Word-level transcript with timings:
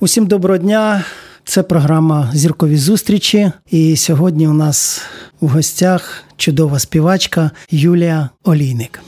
Усім 0.00 0.26
доброго 0.26 0.58
дня. 0.58 1.04
Це 1.44 1.62
програма 1.62 2.30
Зіркові 2.34 2.76
зустрічі. 2.76 3.52
І 3.70 3.96
сьогодні 3.96 4.48
у 4.48 4.52
нас 4.52 5.02
у 5.40 5.46
гостях 5.48 6.24
чудова 6.36 6.78
співачка 6.78 7.50
Юлія 7.70 8.28
Олійник. 8.44 9.00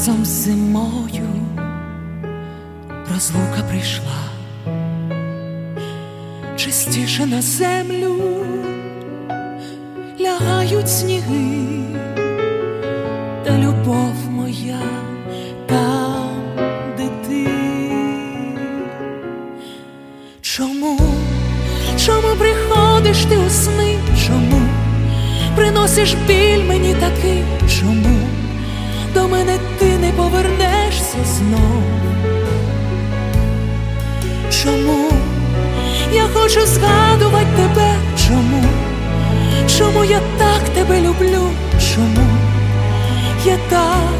Разом 0.00 0.24
з 0.24 0.28
зимою 0.28 1.28
розлука 3.12 3.62
прийшла, 3.68 4.22
частіше 6.56 7.26
на 7.26 7.42
землю 7.42 8.16
лягають 10.20 10.88
сніги, 10.88 11.66
та 13.44 13.58
любов 13.58 14.14
моя 14.30 14.80
там, 15.66 16.42
де 16.96 17.08
ти. 17.28 17.48
Чому, 20.40 21.00
чому 22.06 22.36
приходиш 22.38 23.24
ти 23.24 23.38
у 23.38 23.50
сни? 23.50 23.98
Чому 24.26 24.62
приносиш 25.56 26.14
біль 26.26 26.64
мені 26.64 26.94
такий? 26.94 27.44
Чому? 27.80 28.19
До 29.14 29.28
мене 29.28 29.58
ти 29.78 29.98
не 29.98 30.12
повернешся 30.12 31.16
знов. 31.24 31.82
Чому 34.50 35.10
я 36.12 36.22
хочу 36.34 36.66
згадувати 36.66 37.46
тебе? 37.56 37.94
Чому? 38.26 38.64
Чому 39.78 40.04
я 40.04 40.20
так 40.38 40.68
тебе 40.74 41.00
люблю? 41.00 41.48
Чому 41.94 42.26
я 43.44 43.56
так 43.70 44.19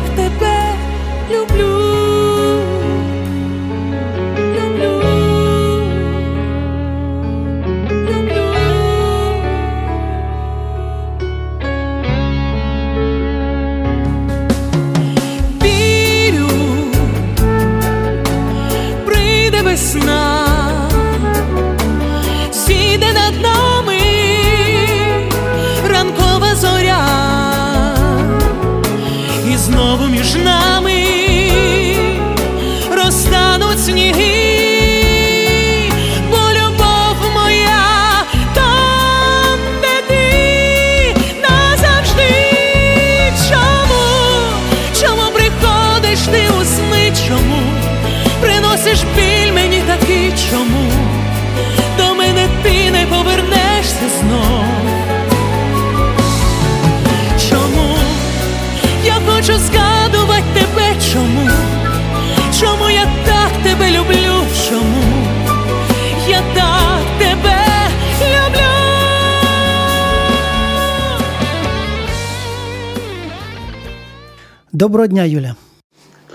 Доброго 74.81 75.07
дня, 75.07 75.25
Юля. 75.25 75.55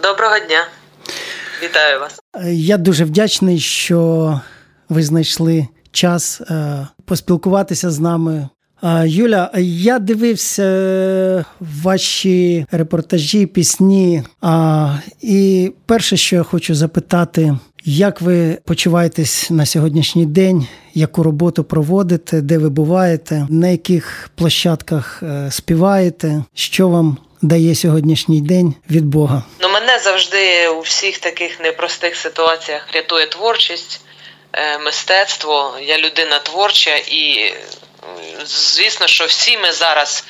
Доброго 0.04 0.40
дня. 0.40 0.68
Вітаю 1.64 2.00
вас. 2.00 2.20
Я 2.54 2.78
дуже 2.78 3.06
вдячний, 3.06 3.60
що 3.60 4.42
ви 4.90 5.04
знайшли 5.04 5.68
час 5.92 6.42
е, 6.42 6.88
поспілкуватися 7.06 7.92
з 7.92 8.00
нами. 8.00 8.50
Юля, 9.06 9.52
я 9.58 10.00
дивився 10.00 11.46
ваші 11.60 12.66
репортажі, 12.72 13.46
пісні. 13.46 14.24
І 15.22 15.72
перше, 15.86 16.18
що 16.18 16.36
я 16.36 16.44
хочу 16.44 16.76
запитати, 16.76 17.58
як 17.86 18.22
ви 18.22 18.58
почуваєтесь 18.66 19.50
на 19.50 19.66
сьогоднішній 19.66 20.26
день, 20.26 20.68
яку 20.94 21.24
роботу 21.24 21.64
проводите, 21.64 22.42
де 22.42 22.58
ви 22.58 22.70
буваєте, 22.70 23.48
на 23.50 23.68
яких 23.68 24.30
площадках 24.36 25.24
е, 25.24 25.52
співаєте, 25.52 26.44
що 26.54 26.90
вам 26.90 27.18
дає 27.48 27.76
сьогоднішній 27.76 28.42
день 28.42 28.76
від 28.90 29.06
Бога? 29.06 29.44
Ну 29.60 29.70
мене 29.70 30.00
завжди 30.00 30.68
у 30.68 30.82
всіх 30.82 31.18
таких 31.18 31.60
непростих 31.60 32.16
ситуаціях 32.16 32.88
рятує 32.94 33.26
творчість, 33.28 34.02
е, 34.54 34.78
мистецтво. 34.80 35.78
Я 35.82 35.98
людина 35.98 36.40
творча 36.40 36.96
і. 36.96 37.54
Звісно, 38.46 39.08
що 39.08 39.26
всі 39.26 39.58
ми 39.58 39.72
зараз, 39.72 40.24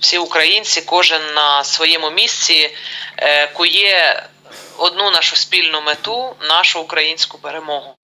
всі 0.00 0.18
українці, 0.18 0.80
кожен 0.80 1.20
на 1.34 1.64
своєму 1.64 2.10
місці 2.10 2.70
е, 3.16 3.46
кує 3.46 4.26
одну 4.78 5.10
нашу 5.10 5.36
спільну 5.36 5.80
мету, 5.80 6.34
нашу 6.48 6.80
українську 6.80 7.38
перемогу. 7.38 7.94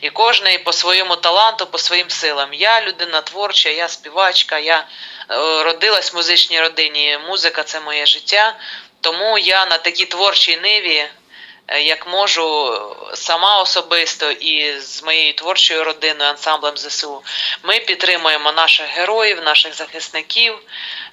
І 0.00 0.10
кожен 0.10 0.64
по 0.64 0.72
своєму 0.72 1.16
таланту, 1.16 1.66
по 1.66 1.78
своїм 1.78 2.10
силам. 2.10 2.54
Я 2.54 2.80
людина 2.80 3.20
творча, 3.20 3.68
я 3.68 3.88
співачка, 3.88 4.58
я 4.58 4.86
Е, 5.30 5.62
родилась 5.62 6.12
в 6.12 6.16
музичній 6.16 6.60
родині. 6.60 7.18
Музика 7.28 7.62
це 7.62 7.80
моє 7.80 8.06
життя. 8.06 8.56
Тому 9.00 9.38
я 9.38 9.66
на 9.66 9.78
такій 9.78 10.04
творчій 10.04 10.56
ниві, 10.56 11.04
е, 11.68 11.82
як 11.82 12.06
можу, 12.06 12.80
сама 13.14 13.60
особисто 13.60 14.30
і 14.30 14.80
з 14.80 15.02
моєю 15.02 15.32
творчою 15.32 15.84
родиною, 15.84 16.30
ансамблем 16.30 16.76
ЗСУ, 16.76 17.22
ми 17.62 17.78
підтримуємо 17.78 18.52
наших 18.52 18.86
героїв, 18.86 19.42
наших 19.42 19.74
захисників, 19.74 20.58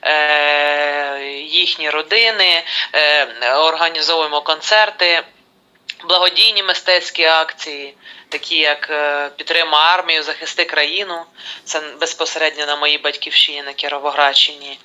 е, 0.02 1.20
їхні 1.50 1.90
родини, 1.90 2.64
організовуємо 3.56 4.42
концерти, 4.42 5.24
благодійні 6.08 6.64
мистецькі 6.64 7.24
акції 7.24 7.96
такі 8.34 8.58
як 8.58 8.88
е, 8.90 9.30
підтримує 9.38 9.82
армію, 9.82 10.24
захисти 10.24 10.66
країну. 10.66 11.26
Це 11.64 11.82
безпосередньо 12.00 12.66
на 12.66 12.76
моїй 12.76 12.98
батьківщині 12.98 13.64
на 13.64 13.74
Кіровоградщині. 13.74 14.80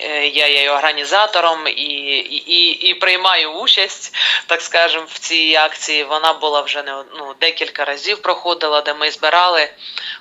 Е, 0.00 0.26
я 0.26 0.46
є 0.46 0.70
організатором 0.70 1.68
і 1.68 1.72
і, 1.72 2.70
і, 2.70 2.94
приймаю 2.94 3.50
участь, 3.50 4.14
так 4.46 4.62
скажемо, 4.62 5.06
в 5.10 5.18
цій 5.18 5.56
акції. 5.56 6.04
Вона 6.04 6.32
була 6.32 6.60
вже 6.60 6.82
не 6.82 7.04
ну, 7.18 7.34
декілька 7.40 7.84
разів 7.84 8.22
проходила, 8.22 8.80
де 8.80 8.94
ми 8.94 9.10
збирали 9.10 9.68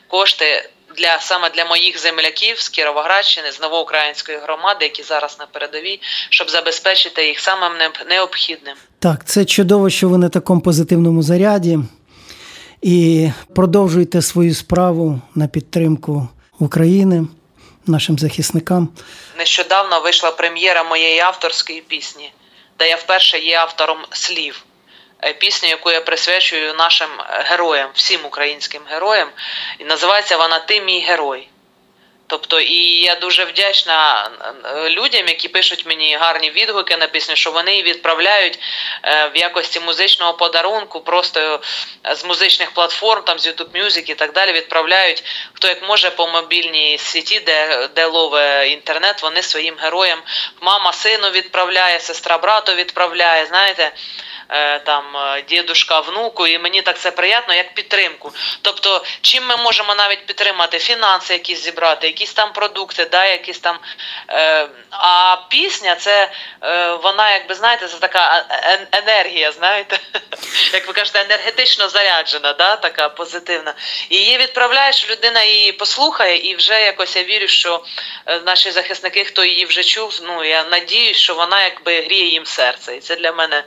кошти 0.08 0.70
для 0.98 1.20
саме 1.20 1.50
для 1.50 1.66
моїх 1.66 2.00
земляків 2.00 2.60
з 2.60 2.70
Кіровоградщини, 2.70 3.52
з 3.52 3.62
новоукраїнської 3.62 4.38
громади, 4.38 4.86
які 4.86 5.04
зараз 5.04 5.38
на 5.40 5.46
передовій, 5.46 6.00
щоб 6.30 6.50
забезпечити 6.50 7.28
їх 7.28 7.40
самим 7.40 7.72
необхідним. 8.10 8.76
Так, 9.00 9.26
це 9.26 9.46
чудово, 9.46 9.90
що 9.90 10.10
ви 10.10 10.18
на 10.18 10.30
такому 10.30 10.62
позитивному 10.62 11.24
заряді 11.24 11.80
і 12.82 13.30
продовжуйте 13.56 14.22
свою 14.22 14.56
справу 14.56 15.22
на 15.36 15.48
підтримку 15.48 16.28
України, 16.60 17.28
нашим 17.86 18.20
захисникам. 18.20 18.90
Нещодавно 19.38 20.00
вийшла 20.00 20.32
прем'єра 20.32 20.84
моєї 20.84 21.20
авторської 21.20 21.82
пісні, 21.82 22.32
де 22.80 22.90
я 22.90 22.96
вперше 22.96 23.40
є 23.40 23.58
автором 23.58 23.98
слів. 24.12 24.67
Е, 25.24 25.34
пісню, 25.34 25.70
яку 25.70 25.92
я 25.92 26.02
присвячую 26.02 26.74
нашим 26.74 27.10
героям, 27.30 27.90
всім 27.94 28.26
українським 28.26 28.82
героям, 28.90 29.30
і 29.80 29.84
називається 29.86 30.38
вона 30.38 30.60
Ти 30.60 30.82
мій 30.82 31.00
герой. 31.00 31.48
Тобто, 32.30 32.60
і 32.60 33.02
я 33.02 33.16
дуже 33.16 33.46
вдячна 33.46 34.30
е, 34.66 34.90
людям, 34.90 35.28
які 35.28 35.48
пишуть 35.48 35.86
мені 35.86 36.16
гарні 36.16 36.52
відгуки 36.52 36.98
на 36.98 37.08
пісню, 37.08 37.36
що 37.36 37.52
вони 37.52 37.84
відправляють 37.84 38.60
е, 39.04 39.32
в 39.34 39.38
якості 39.38 39.80
музичного 39.80 40.34
подарунку, 40.34 41.02
просто 41.02 41.62
з 42.12 42.26
музичних 42.26 42.72
платформ, 42.72 43.22
там 43.24 43.40
з 43.40 43.48
YouTube 43.48 43.84
Music 43.84 44.12
і 44.12 44.16
так 44.16 44.34
далі. 44.34 44.52
Відправляють 44.52 45.24
хто 45.54 45.68
як 45.68 45.88
може 45.88 46.10
по 46.10 46.28
мобільній 46.28 46.98
сіті, 46.98 47.40
де 47.40 47.90
де 47.96 48.06
лове 48.06 48.70
інтернет. 48.70 49.22
Вони 49.22 49.42
своїм 49.42 49.76
героям. 49.80 50.20
Мама 50.62 50.94
сину 50.94 51.30
відправляє, 51.30 52.00
сестра 52.00 52.38
брату 52.38 52.74
відправляє. 52.74 53.46
Знаєте. 53.46 53.92
Е, 54.50 54.80
там 54.80 55.18
е, 55.18 55.42
дідушка, 55.42 56.00
внуку, 56.00 56.48
і 56.48 56.60
мені 56.60 56.82
так 56.82 57.00
це 57.00 57.12
приємно, 57.12 57.54
як 57.54 57.74
підтримку. 57.74 58.32
Тобто, 58.62 59.04
чим 59.22 59.46
ми 59.46 59.58
можемо 59.58 59.96
навіть 59.96 60.26
підтримати 60.26 60.80
фінанси, 60.80 61.34
якісь 61.34 61.64
зібрати, 61.64 62.08
якісь 62.08 62.34
там 62.34 62.54
продукти, 62.54 63.06
да, 63.06 63.26
якісь 63.26 63.60
там. 63.60 63.80
Е, 64.30 64.68
А 64.92 65.38
пісня 65.50 65.96
це 65.96 66.32
вона, 67.04 67.32
якби 67.32 67.56
знаєте, 67.56 67.88
це 67.88 67.98
така 68.00 68.46
енергія, 68.92 69.52
знаєте, 69.52 70.00
як 70.74 70.88
ви 70.88 70.94
кажете, 70.94 71.22
енергетично 71.22 71.90
заряджена, 71.90 72.54
да, 72.54 72.76
така 72.76 73.10
позитивна. 73.10 73.74
І 74.10 74.18
її 74.18 74.38
відправляєш, 74.38 75.10
людина 75.10 75.44
її 75.44 75.72
послухає, 75.72 76.38
і 76.38 76.56
вже 76.56 76.82
якось 76.82 77.16
я 77.16 77.24
вірю, 77.24 77.48
що 77.48 77.84
наші 78.46 78.72
захисники, 78.72 79.24
хто 79.24 79.46
її 79.46 79.66
вже 79.66 79.84
чув, 79.84 80.20
ну 80.24 80.44
я 80.44 80.64
надіюсь, 80.64 81.18
що 81.18 81.36
вона 81.36 81.64
якби 81.64 82.02
гріє 82.02 82.26
їм 82.26 82.46
серце. 82.46 82.96
І 82.96 83.00
це 83.00 83.16
для 83.16 83.32
мене, 83.32 83.64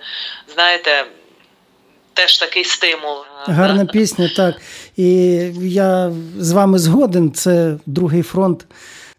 знаєте 0.48 0.69
знаєте, 0.70 1.10
теж 2.14 2.38
такий 2.38 2.64
стимул. 2.64 3.16
Гарна 3.46 3.86
пісня, 3.86 4.30
так. 4.36 4.60
І 4.96 5.12
я 5.60 6.12
з 6.38 6.52
вами 6.52 6.78
згоден, 6.78 7.32
це 7.32 7.76
другий 7.86 8.22
фронт. 8.22 8.66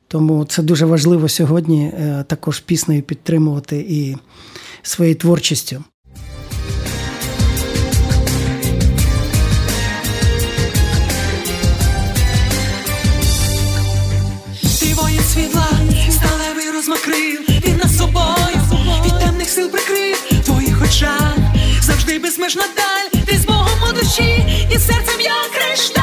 Тому 0.08 0.46
це 0.46 0.62
дуже 0.62 0.86
важливо 0.86 1.30
сьогодні 1.30 1.86
е, 1.86 2.26
також 2.28 2.60
піснею 2.60 3.02
підтримувати 3.02 3.86
і 3.90 4.18
своєю 4.82 5.16
творчістю. 5.16 5.84
Безмежна 22.56 22.74
даль, 22.76 23.22
ти 23.26 23.38
з 23.38 23.46
Богом 23.46 23.84
у 23.90 23.94
душі 23.94 24.46
і 24.72 24.80
серцем 24.80 25.22
я 25.22 25.34
кришталь 25.54 26.01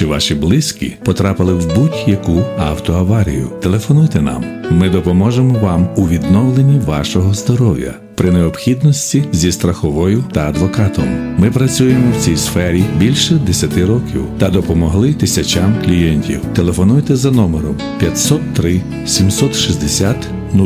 чи 0.00 0.06
ваші 0.06 0.34
близькі 0.34 0.96
потрапили 1.04 1.54
в 1.54 1.74
будь-яку 1.74 2.42
автоаварію, 2.58 3.48
телефонуйте 3.62 4.20
нам. 4.20 4.44
Ми 4.70 4.88
допоможемо 4.88 5.58
вам 5.58 5.88
у 5.96 6.08
відновленні 6.08 6.78
вашого 6.78 7.34
здоров'я 7.34 7.94
при 8.14 8.30
необхідності 8.30 9.24
зі 9.32 9.52
страховою 9.52 10.24
та 10.32 10.48
адвокатом. 10.48 11.04
Ми 11.38 11.50
працюємо 11.50 12.12
в 12.18 12.22
цій 12.22 12.36
сфері 12.36 12.84
більше 12.98 13.34
10 13.34 13.78
років 13.78 14.24
та 14.38 14.48
допомогли 14.48 15.14
тисячам 15.14 15.76
клієнтів. 15.84 16.40
Телефонуйте 16.54 17.16
за 17.16 17.30
номером 17.30 17.76
503 17.98 18.80
760 19.06 20.16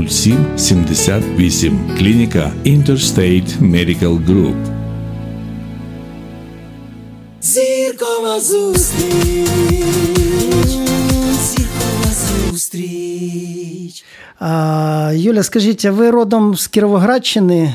07 0.09 0.37
78. 0.57 1.79
Клініка 1.99 2.53
Interstate 2.67 3.59
Medical 3.61 4.27
Group. 4.27 4.74
Зіркова 7.45 8.41
зустріч, 8.41 9.49
зіркова 11.43 12.11
зустріч. 12.51 14.05
А, 14.39 15.13
Юля, 15.15 15.43
скажіть, 15.43 15.85
а 15.85 15.91
ви 15.91 16.11
родом 16.11 16.57
з 16.57 16.67
Кіровоградщини? 16.67 17.75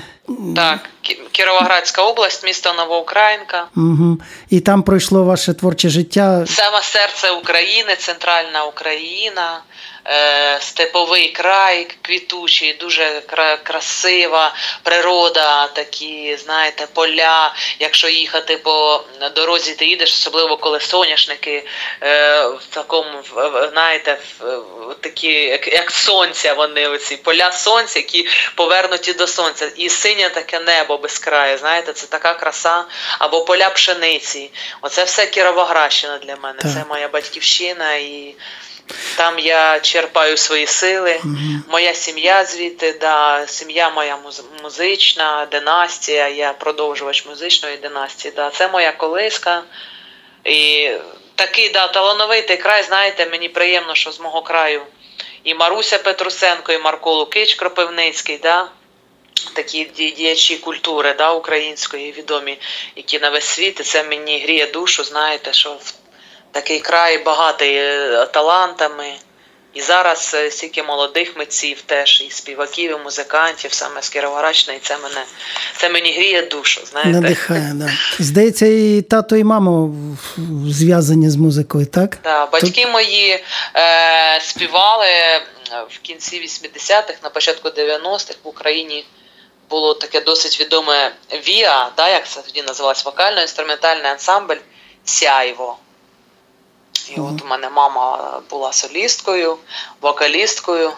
Так, 0.55 0.89
Кіровоградська 1.31 2.01
область, 2.01 2.45
місто 2.45 2.73
Новоукраїнка. 2.73 3.67
Угу. 3.75 4.17
І 4.49 4.59
там 4.59 4.83
пройшло 4.83 5.23
ваше 5.23 5.53
творче 5.53 5.89
життя. 5.89 6.45
Саме 6.47 6.81
серце 6.81 7.31
України, 7.31 7.95
центральна 7.95 8.63
Україна. 8.63 9.61
Е, 10.07 10.57
степовий 10.61 11.27
край 11.27 11.87
квітучий, 12.01 12.73
дуже 12.73 13.21
красива 13.63 14.55
природа, 14.83 15.67
такі, 15.67 16.37
знаєте, 16.43 16.87
поля. 16.93 17.53
Якщо 17.79 18.09
їхати 18.09 18.57
по 18.57 19.03
дорозі, 19.35 19.73
ти 19.73 19.85
їдеш, 19.85 20.13
особливо 20.13 20.57
коли 20.57 20.79
соняшники 20.79 21.65
е, 22.01 22.45
в 22.47 22.65
такому, 22.69 23.23
знаєте, 23.71 24.17
такі, 24.99 25.31
як, 25.71 25.91
сонця, 25.91 26.53
вони 26.53 26.87
оці 26.87 27.17
поля 27.17 27.51
сонця, 27.51 27.99
які 27.99 28.27
повернуті 28.55 29.13
до 29.13 29.27
сонця. 29.27 29.71
І 29.75 29.89
синє 30.19 30.29
таке 30.29 30.59
небо 30.59 30.97
без 30.97 31.19
краю, 31.19 31.57
знаєте, 31.57 31.93
це 31.93 32.07
така 32.07 32.33
краса, 32.33 32.85
або 33.19 33.41
поля 33.41 33.69
пшениці. 33.69 34.51
Оце 34.81 35.03
все 35.03 35.27
Кіровоградщина 35.27 36.17
для 36.17 36.35
мене. 36.35 36.59
Так. 36.59 36.71
Це 36.71 36.85
моя 36.89 37.07
батьківщина 37.07 37.95
і. 37.95 38.35
Там 39.17 39.39
я 39.39 39.79
черпаю 39.79 40.37
свої 40.37 40.67
сили. 40.67 41.11
Mm-hmm. 41.11 41.59
Моя 41.71 41.93
сім'я 41.93 42.45
звідти, 42.45 42.93
да, 43.01 43.47
сім'я 43.47 43.89
моя 43.89 44.17
музична, 44.63 45.47
династія, 45.51 46.27
я 46.27 46.53
продовжувач 46.53 47.25
музичної 47.25 47.77
династії. 47.77 48.33
Да, 48.35 48.49
Це 48.49 48.67
моя 48.67 48.91
колиска. 48.91 49.63
І 50.43 50.91
такий 51.35 51.69
да, 51.69 51.87
талановитий 51.87 52.57
край, 52.57 52.83
знаєте, 52.83 53.25
мені 53.25 53.49
приємно, 53.49 53.95
що 53.95 54.11
з 54.11 54.19
мого 54.19 54.41
краю 54.41 54.81
і 55.43 55.53
Маруся 55.53 55.97
Петрусенко, 55.97 56.71
і 56.71 56.77
Марко 56.77 57.15
Лукич 57.15 57.55
Кропивницький. 57.55 58.37
да, 58.37 58.67
Такі 59.53 59.91
діячі 59.95 60.57
культури 60.57 61.15
да, 61.17 61.31
української 61.31 62.11
відомі, 62.11 62.57
які 62.95 63.19
на 63.19 63.29
весь 63.29 63.45
світ, 63.45 63.79
і 63.79 63.83
це 63.83 64.03
мені 64.03 64.43
гріє 64.43 64.67
душу, 64.67 65.03
знаєте, 65.03 65.53
що 65.53 65.69
в 65.73 65.93
такий 66.51 66.79
край 66.79 67.17
багатий 67.23 67.75
е, 67.75 68.25
талантами, 68.33 69.13
І 69.73 69.81
зараз 69.81 70.31
е, 70.35 70.51
стільки 70.51 70.83
молодих 70.83 71.37
митців 71.37 71.81
теж, 71.81 72.23
і 72.27 72.31
співаків, 72.31 72.91
і 72.91 73.03
музикантів, 73.03 73.73
саме 73.73 74.01
з 74.01 74.09
Кіровоградщини, 74.09 74.77
і 74.77 74.79
це 74.79 74.97
мене 74.97 75.25
це 75.77 75.89
мені 75.89 76.11
гріє 76.11 76.41
душу. 76.41 76.81
знаєте. 76.85 77.11
Надихає, 77.11 77.71
да. 77.75 77.89
Здається, 78.19 78.65
і 78.65 79.01
тато, 79.01 79.35
і 79.35 79.43
мама 79.43 79.89
зв'язані 80.67 81.29
з 81.29 81.35
музикою, 81.35 81.85
так? 81.85 82.17
Да, 82.23 82.45
батьки 82.45 82.83
Тут... 82.83 82.91
мої 82.91 83.43
е, 83.75 84.41
співали 84.41 85.07
в 85.89 85.99
кінці 86.01 86.41
80-х, 86.41 87.13
на 87.23 87.29
початку 87.29 87.69
90-х 87.69 88.35
в 88.43 88.47
Україні 88.47 89.05
було 89.69 89.93
таке 89.93 90.21
досить 90.21 90.59
відоме 90.59 91.11
ВІА, 91.47 91.91
да, 91.97 92.09
як 92.09 92.27
це 92.27 92.41
тоді 92.41 92.61
називалось, 92.61 93.05
вокально-інструментальний 93.05 94.11
ансамбль 94.11 94.57
Сяйво. 95.05 95.77
І 97.09 97.19
от 97.19 97.41
у 97.41 97.45
мене 97.45 97.69
мама 97.69 98.41
була 98.49 98.73
солісткою, 98.73 99.57
вокалісткою, 100.01 100.91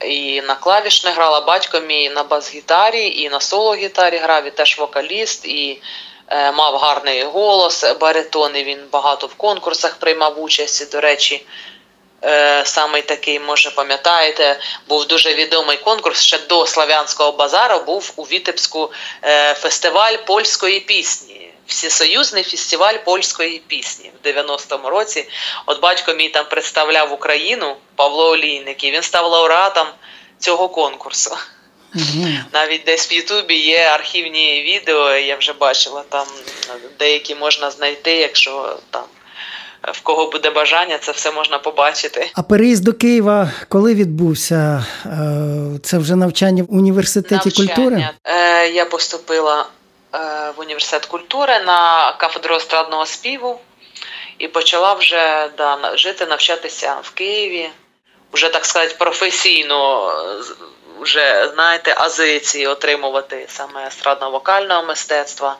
і 0.00 0.40
на 0.40 0.54
клавіш 0.54 1.04
не 1.04 1.10
грала 1.10 1.40
батько 1.40 1.80
мій 1.80 2.10
на 2.10 2.22
бас-гітарі, 2.22 3.22
і 3.22 3.28
на 3.28 3.40
соло-гітарі 3.40 4.18
грав, 4.18 4.46
і 4.46 4.50
теж 4.50 4.78
вокаліст, 4.78 5.46
і 5.46 5.82
е, 6.28 6.52
мав 6.52 6.76
гарний 6.76 7.24
голос, 7.24 7.84
баритон, 8.00 8.56
і 8.56 8.64
він 8.64 8.78
багато 8.92 9.26
в 9.26 9.34
конкурсах 9.34 9.96
приймав 9.96 10.42
участь. 10.42 10.92
До 10.92 11.00
речі, 11.00 11.46
саме 12.64 13.02
такий, 13.02 13.40
може, 13.40 13.70
пам'ятаєте, 13.70 14.60
був 14.88 15.06
дуже 15.06 15.34
відомий 15.34 15.76
конкурс 15.76 16.22
ще 16.22 16.38
до 16.38 16.66
Славянського 16.66 17.32
базару, 17.32 17.80
був 17.86 18.12
у 18.16 18.22
Вітебську 18.22 18.92
е, 19.24 19.54
фестиваль 19.54 20.16
польської 20.26 20.80
пісні 20.80 21.48
всесоюзний 21.68 22.44
фестиваль 22.44 22.94
польської 23.04 23.62
пісні 23.66 24.10
в 24.22 24.26
90-му 24.26 24.90
році. 24.90 25.28
От 25.66 25.80
батько 25.80 26.14
мій 26.14 26.28
там 26.28 26.46
представляв 26.50 27.12
Україну 27.12 27.76
Павло 27.96 28.30
Олійник, 28.30 28.84
і 28.84 28.90
він 28.90 29.02
став 29.02 29.30
лауреатом 29.30 29.86
цього 30.38 30.68
конкурсу. 30.68 31.36
Угу. 31.94 32.28
Навіть 32.52 32.84
десь 32.84 33.12
в 33.12 33.12
Ютубі 33.12 33.54
є 33.54 33.78
архівні 33.78 34.62
відео, 34.62 35.14
я 35.14 35.36
вже 35.36 35.52
бачила, 35.52 36.04
там 36.08 36.26
деякі 36.98 37.34
можна 37.34 37.70
знайти, 37.70 38.16
якщо 38.16 38.78
там. 38.90 39.04
В 39.82 40.00
кого 40.00 40.30
буде 40.30 40.50
бажання, 40.50 40.98
це 40.98 41.12
все 41.12 41.32
можна 41.32 41.58
побачити. 41.58 42.30
А 42.34 42.42
переїзд 42.42 42.84
до 42.84 42.92
Києва 42.92 43.52
коли 43.68 43.94
відбувся? 43.94 44.84
Е, 45.06 45.78
це 45.82 45.98
вже 45.98 46.16
навчання 46.16 46.62
в 46.62 46.74
університеті 46.74 47.34
навчання. 47.34 47.74
культури? 47.74 48.08
Е, 48.24 48.68
я 48.68 48.84
поступила 48.84 49.66
Е, 50.14 50.50
в 50.56 50.60
університет 50.60 51.06
культури 51.06 51.60
на 51.60 52.12
кафедру 52.12 52.56
естрадного 52.56 53.06
співу 53.06 53.60
і 54.38 54.48
почала 54.48 54.94
вже 54.94 55.50
да, 55.56 55.96
жити, 55.96 56.26
навчатися 56.26 56.96
в 57.02 57.10
Києві. 57.10 57.70
Вже, 58.32 58.48
так 58.48 58.64
сказати, 58.64 58.96
професійно 58.98 60.12
вже, 61.00 61.50
знаєте, 61.54 61.94
азиці 61.98 62.66
отримувати 62.66 63.46
саме 63.48 63.86
естрадно-вокального 63.86 64.86
мистецтва. 64.86 65.56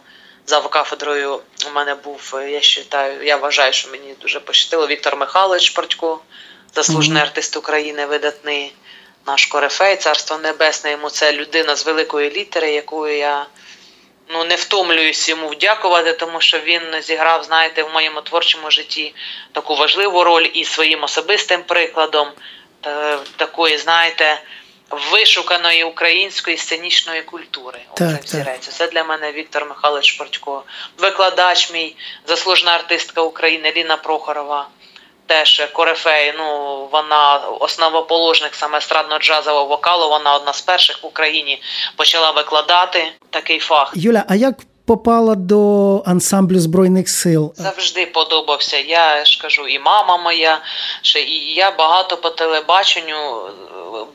За 0.49 0.61
кафедрою 0.61 1.41
у 1.67 1.71
мене 1.71 1.95
був, 1.95 2.35
я 2.35 2.61
вважаю, 2.61 3.25
я 3.25 3.37
вважаю, 3.37 3.73
що 3.73 3.91
мені 3.91 4.15
дуже 4.21 4.41
пощастило 4.41 4.87
Віктор 4.87 5.17
Михайлович 5.17 5.71
Портько, 5.71 6.21
заслужений 6.75 7.23
артист 7.23 7.57
України, 7.57 8.07
видатний 8.07 8.73
наш 9.27 9.47
корифей, 9.47 9.97
царство 9.97 10.39
небесне. 10.39 10.91
Йому 10.91 11.11
це 11.11 11.33
людина 11.33 11.77
з 11.77 11.87
великої 11.87 12.31
літери, 12.31 12.71
якою 12.71 13.19
я 13.19 13.47
ну 14.29 14.45
не 14.45 14.57
втомлююсь 14.57 15.29
йому 15.29 15.49
вдякувати, 15.49 16.13
тому 16.13 16.41
що 16.41 16.59
він 16.59 16.83
зіграв, 17.03 17.45
знаєте, 17.45 17.83
в 17.83 17.93
моєму 17.93 18.21
творчому 18.21 18.71
житті 18.71 19.15
таку 19.53 19.77
важливу 19.77 20.25
роль 20.25 20.47
і 20.53 20.65
своїм 20.65 21.03
особистим 21.05 21.63
прикладом 21.63 22.29
та, 22.87 23.19
такої, 23.37 23.79
знаєте, 23.79 24.43
вишуканої 24.91 25.85
української 25.85 26.57
сценічної 26.57 27.23
культури. 27.23 27.79
Так, 27.95 28.25
так. 28.25 28.61
Це 28.61 28.87
для 28.87 29.05
мене 29.05 29.33
Віктор 29.33 29.67
Михайлович 29.69 30.13
Портько, 30.13 30.63
викладач 30.99 31.73
мій, 31.73 31.97
заслужена 32.27 32.73
артистка 32.73 33.23
України 33.23 33.73
Ліна 33.77 33.97
Прохорова 33.97 34.69
теж 35.29 35.69
корифей. 35.73 36.35
Ну 36.39 36.89
вона 36.93 37.37
основоположник 37.37 38.55
саме 38.55 38.79
естрадно-джазового 38.79 39.69
вокалу. 39.69 40.09
Вона 40.09 40.35
одна 40.35 40.53
з 40.53 40.61
перших 40.61 41.03
в 41.03 41.07
Україні 41.07 41.63
почала 41.97 42.31
викладати 42.31 43.13
такий 43.31 43.59
фах. 43.59 43.93
Юля, 43.95 44.25
а 44.29 44.35
як 44.35 44.55
попала 44.89 45.35
до 45.35 46.03
ансамблю 46.07 46.61
збройних 46.61 47.09
сил? 47.09 47.53
Завжди 47.57 48.07
подобався. 48.07 48.79
Я 48.79 49.25
ж 49.25 49.43
кажу, 49.43 49.69
і 49.69 49.79
мама 49.79 50.17
моя, 50.17 50.61
ще 51.03 51.21
і 51.21 51.55
я 51.55 51.71
багато 51.71 52.17
по 52.17 52.31
телебаченню 52.31 53.43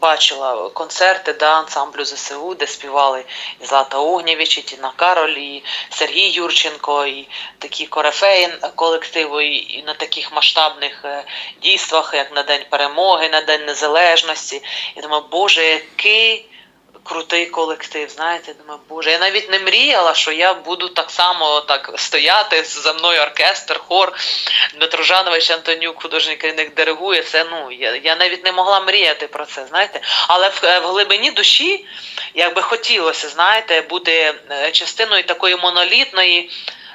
бачила 0.01 0.70
концерти 0.70 1.34
да, 1.34 1.60
ансамблю 1.60 2.06
ЗСУ, 2.06 2.53
де 2.53 2.68
співали 2.68 3.25
і 3.62 3.65
Злата 3.65 3.98
Огнєвіч, 3.98 4.58
і 4.58 4.62
Тіна 4.62 4.92
Кароль, 4.96 5.38
і 5.38 5.63
Сергій 5.89 6.30
Юрченко, 6.30 7.06
і 7.06 7.27
такі 7.60 7.86
корифеї 7.86 8.48
колективу, 8.75 9.42
і 9.42 9.84
на 9.88 9.94
таких 9.94 10.34
масштабних 10.36 11.01
е, 11.06 11.24
дійствах, 11.63 12.13
як 12.13 12.36
на 12.36 12.44
День 12.44 12.62
Перемоги, 12.70 13.30
на 13.30 13.42
День 13.42 13.65
Незалежності. 13.65 14.62
Я 14.96 15.01
думаю, 15.01 15.24
Боже, 15.32 15.63
який 15.63 16.46
крутий 17.03 17.45
колектив. 17.45 18.10
Знаєте, 18.10 18.53
думаю, 18.53 18.79
боже, 18.89 19.12
я 19.12 19.19
навіть 19.19 19.50
не 19.50 19.60
мріяла, 19.60 20.13
що 20.13 20.31
я 20.31 20.53
буду 20.53 20.89
так 20.89 21.12
само 21.12 21.62
так 21.62 21.93
стояти 21.95 22.63
за 22.63 22.93
мною 22.93 23.22
оркестр, 23.22 23.79
хор 23.79 24.13
Дмитро 24.75 25.03
Жанович 25.03 25.50
Антонюк, 25.50 26.01
художній 26.01 26.36
керівник 26.36 26.74
диригує. 26.74 27.22
Це 27.22 27.45
ну 27.51 27.72
я 27.72 27.95
я 27.95 28.15
навіть 28.15 28.45
не 28.45 28.51
могла 28.51 28.79
мріяти 28.79 29.27
про 29.27 29.45
це. 29.45 29.65
Знаєте, 29.65 30.01
але 30.27 30.50
в, 30.50 30.79
в 30.83 30.88
глибині 30.88 31.31
душі, 31.31 31.86
як 32.33 32.55
би 32.55 32.62
хотілося, 32.62 33.29
знаєте, 33.29 33.81
бути 33.81 34.33
е, 34.51 34.72
частиною 34.72 35.24
такої 35.24 35.55
монолітної 35.55 36.50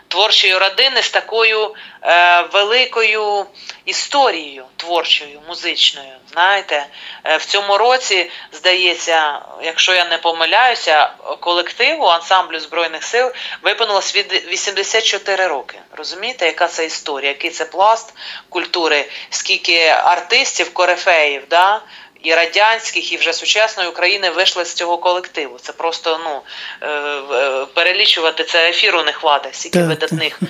творчої 0.09 0.59
родини 0.59 1.03
з 1.03 1.11
такою 1.11 1.75
е, 2.03 2.43
великою 2.43 3.47
історією 3.85 4.65
творчою, 4.77 5.41
музичною. 5.49 6.13
Знаєте, 6.33 6.87
е, 7.25 7.37
в 7.37 7.45
цьому 7.45 7.79
році, 7.79 8.31
здається, 8.53 9.41
якщо 9.63 9.95
я 9.95 10.05
не 10.05 10.19
помиляюся, 10.19 11.11
колективу 11.41 12.05
ансамблю 12.05 12.61
Збройних 12.61 13.05
сил 13.05 13.33
виповнилось 13.63 14.17
від 14.17 14.33
84 14.33 15.47
роки. 15.47 15.79
Розумієте, 15.97 16.47
яка 16.47 16.69
це 16.69 16.87
історія, 16.87 17.31
який 17.31 17.51
це 17.51 17.65
пласт 17.65 18.15
культури, 18.49 19.09
скільки 19.31 19.87
артистів, 19.87 20.75
корифеїв, 20.75 21.43
да, 21.51 21.81
і 22.23 22.35
радянських, 22.35 23.13
і 23.13 23.17
вже 23.17 23.33
сучасної 23.33 23.89
України 23.89 24.31
вийшли 24.31 24.65
з 24.65 24.75
цього 24.75 24.99
колективу. 24.99 25.59
Це 25.59 25.73
просто 25.73 26.21
ну 26.25 26.41
е, 26.81 26.89
е, 26.89 27.67
перелічувати 27.75 28.45
це 28.45 28.69
ефіру 28.69 29.03
не 29.03 29.13
хватить, 29.13 29.55
стільки 29.55 29.83
видатних. 29.83 30.41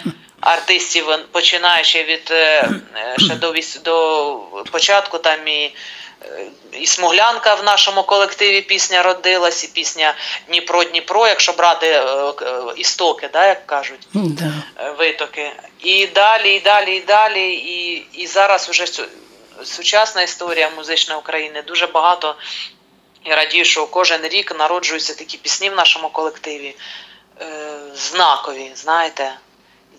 Артистів, 0.40 1.04
починаючи 1.32 2.02
від 2.02 2.28
е, 2.30 2.70
ще 3.18 3.34
до 3.34 3.54
до 3.84 4.64
початку, 4.72 5.18
там 5.18 5.48
і 5.48 5.74
і 6.72 6.86
Смуглянка 6.86 7.54
в 7.54 7.64
нашому 7.64 8.02
колективі 8.02 8.60
пісня 8.60 9.02
родилась, 9.02 9.64
і 9.64 9.66
пісня 9.66 10.14
Дніпро 10.48 10.84
Дніпро, 10.84 11.28
якщо 11.28 11.52
брати 11.52 12.02
істоки, 12.76 13.28
да, 13.32 13.46
як 13.46 13.66
кажуть, 13.66 14.08
да. 14.14 14.52
витоки. 14.98 15.52
І 15.82 16.06
далі, 16.06 16.54
і 16.54 16.60
далі, 16.60 16.96
і 16.96 17.00
далі. 17.00 17.52
І 17.54 18.06
і 18.12 18.26
зараз 18.26 18.68
вже 18.68 18.86
сучасна 19.64 20.22
історія 20.22 20.70
музичної 20.70 21.20
України. 21.20 21.62
Дуже 21.62 21.86
багато 21.86 22.36
я 23.24 23.36
радію, 23.36 23.64
що 23.64 23.86
кожен 23.86 24.22
рік 24.22 24.58
народжуються 24.58 25.14
такі 25.14 25.36
пісні 25.36 25.70
в 25.70 25.74
нашому 25.74 26.08
колективі. 26.08 26.76
Е, 27.40 27.46
знакові, 27.94 28.72
знаєте, 28.74 29.34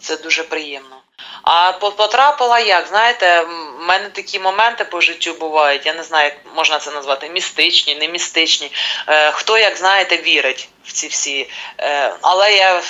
це 0.01 0.17
дуже 0.17 0.43
приємно. 0.43 0.95
А 1.41 1.71
потрапила 1.71 2.59
як, 2.59 2.87
знаєте, 2.87 3.41
в 3.41 3.79
мене 3.79 4.09
такі 4.09 4.39
моменти 4.39 4.85
по 4.85 5.01
життю 5.01 5.33
бувають, 5.33 5.85
я 5.85 5.93
не 5.93 6.03
знаю, 6.03 6.25
як 6.25 6.55
можна 6.55 6.79
це 6.79 6.91
назвати, 6.91 7.29
містичні, 7.29 7.95
не 7.95 8.07
містичні. 8.07 8.71
Е, 9.07 9.31
хто, 9.31 9.57
як 9.57 9.77
знаєте, 9.77 10.17
вірить 10.17 10.69
в 10.85 10.91
ці 10.91 11.07
всі. 11.07 11.49
Е, 11.79 12.13
але 12.21 12.55
я 12.55 12.81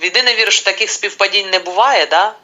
в 0.00 0.04
єдине 0.04 0.34
вірю, 0.34 0.50
що 0.50 0.64
таких 0.64 0.90
співпадінь 0.90 1.50
не 1.50 1.58
буває. 1.58 2.06
да? 2.06 2.34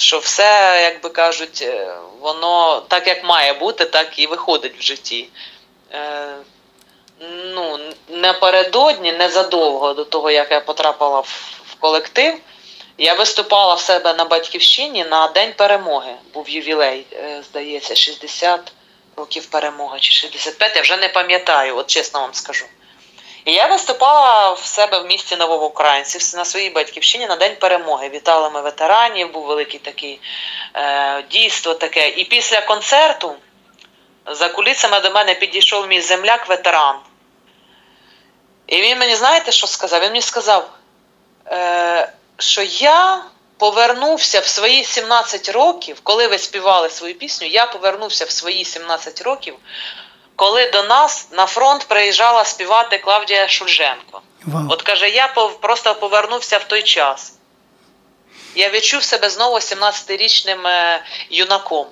Що 0.00 0.18
все, 0.18 0.80
як 0.82 1.02
би 1.02 1.08
кажуть, 1.08 1.62
е, 1.62 1.88
воно 2.20 2.80
так 2.88 3.06
як 3.06 3.24
має 3.24 3.52
бути, 3.52 3.84
так 3.84 4.18
і 4.18 4.26
виходить 4.26 4.78
в 4.78 4.82
житті. 4.82 5.28
Е, 5.92 6.34
ну, 7.54 7.78
Напередодні, 8.08 9.12
незадовго 9.12 9.92
до 9.92 10.04
того, 10.04 10.30
як 10.30 10.50
я 10.50 10.60
потрапила 10.60 11.20
в 11.20 11.74
колектив, 11.80 12.34
я 12.98 13.14
виступала 13.14 13.74
в 13.74 13.80
себе 13.80 14.14
на 14.14 14.24
батьківщині 14.24 15.04
на 15.04 15.28
День 15.28 15.52
перемоги. 15.56 16.14
Був 16.34 16.48
ювілей, 16.48 17.06
е, 17.12 17.42
здається, 17.50 17.94
60 17.94 18.72
років 19.16 19.46
перемоги 19.46 20.00
чи 20.00 20.12
65, 20.12 20.76
я 20.76 20.82
вже 20.82 20.96
не 20.96 21.08
пам'ятаю, 21.08 21.76
от 21.76 21.86
чесно 21.86 22.20
вам 22.20 22.34
скажу. 22.34 22.66
І 23.44 23.52
я 23.52 23.66
виступала 23.66 24.52
в 24.52 24.64
себе 24.64 24.98
в 24.98 25.06
місті 25.06 25.36
Новоукраїнців 25.36 26.38
на 26.38 26.44
своїй 26.44 26.70
батьківщині 26.70 27.26
на 27.26 27.36
День 27.36 27.56
перемоги. 27.60 28.08
Вітали 28.08 28.50
ми 28.50 28.60
ветеранів, 28.60 29.32
був 29.32 29.46
великий 29.46 29.80
такий 29.80 30.20
е, 30.74 31.22
дійство 31.22 31.74
таке. 31.74 32.08
І 32.08 32.24
після 32.24 32.60
концерту 32.60 33.34
за 34.26 34.48
кулісами 34.48 35.00
до 35.00 35.10
мене 35.10 35.34
підійшов 35.34 35.88
мій 35.88 36.00
земляк, 36.00 36.48
ветеран. 36.48 36.96
І 38.66 38.82
він 38.82 38.98
мені, 38.98 39.14
знаєте, 39.14 39.52
що 39.52 39.66
сказав? 39.66 40.00
Він 40.00 40.08
мені 40.08 40.22
сказав, 40.22 40.70
е, 41.46 42.12
що 42.38 42.62
я 42.62 43.24
повернувся 43.56 44.40
в 44.40 44.46
свої 44.46 44.84
17 44.84 45.48
років, 45.48 46.00
коли 46.02 46.26
ви 46.26 46.38
співали 46.38 46.90
свою 46.90 47.14
пісню, 47.14 47.48
я 47.48 47.66
повернувся 47.66 48.24
в 48.24 48.30
свої 48.30 48.64
17 48.64 49.22
років, 49.22 49.54
коли 50.40 50.66
до 50.66 50.82
нас 50.82 51.28
на 51.32 51.46
фронт 51.46 51.84
приїжджала 51.88 52.44
співати 52.44 52.98
Клавдія 52.98 53.48
Шульженко. 53.48 54.22
Вау. 54.44 54.66
От 54.70 54.82
каже, 54.82 55.08
я 55.08 55.28
просто 55.60 55.94
повернувся 55.94 56.58
в 56.58 56.64
той 56.64 56.82
час. 56.82 57.32
Я 58.54 58.68
відчув 58.68 59.02
себе 59.02 59.30
знову 59.30 59.56
17-річним 59.56 60.68
е, 60.68 61.02
юнаком. 61.30 61.86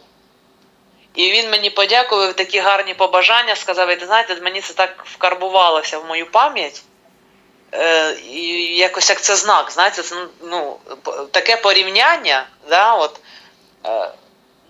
І 1.14 1.30
він 1.30 1.50
мені 1.50 1.70
подякував 1.70 2.32
такі 2.32 2.58
гарні 2.58 2.94
побажання, 2.94 3.56
сказав, 3.56 3.90
і 3.90 3.96
ти 3.96 4.06
знаєте, 4.06 4.36
мені 4.42 4.60
це 4.60 4.72
так 4.72 5.04
вкарбувалося 5.04 5.98
в 5.98 6.06
мою 6.06 6.30
пам'ять. 6.30 6.82
Е, 7.72 8.12
і 8.12 8.76
якось 8.76 9.10
як 9.10 9.20
це 9.20 9.36
знак, 9.36 9.70
знаєте, 9.70 10.02
це 10.02 10.16
ну, 10.42 10.76
таке 11.30 11.56
порівняння, 11.56 12.46
да, 12.68 12.94
от, 12.94 13.20
е, 13.86 14.10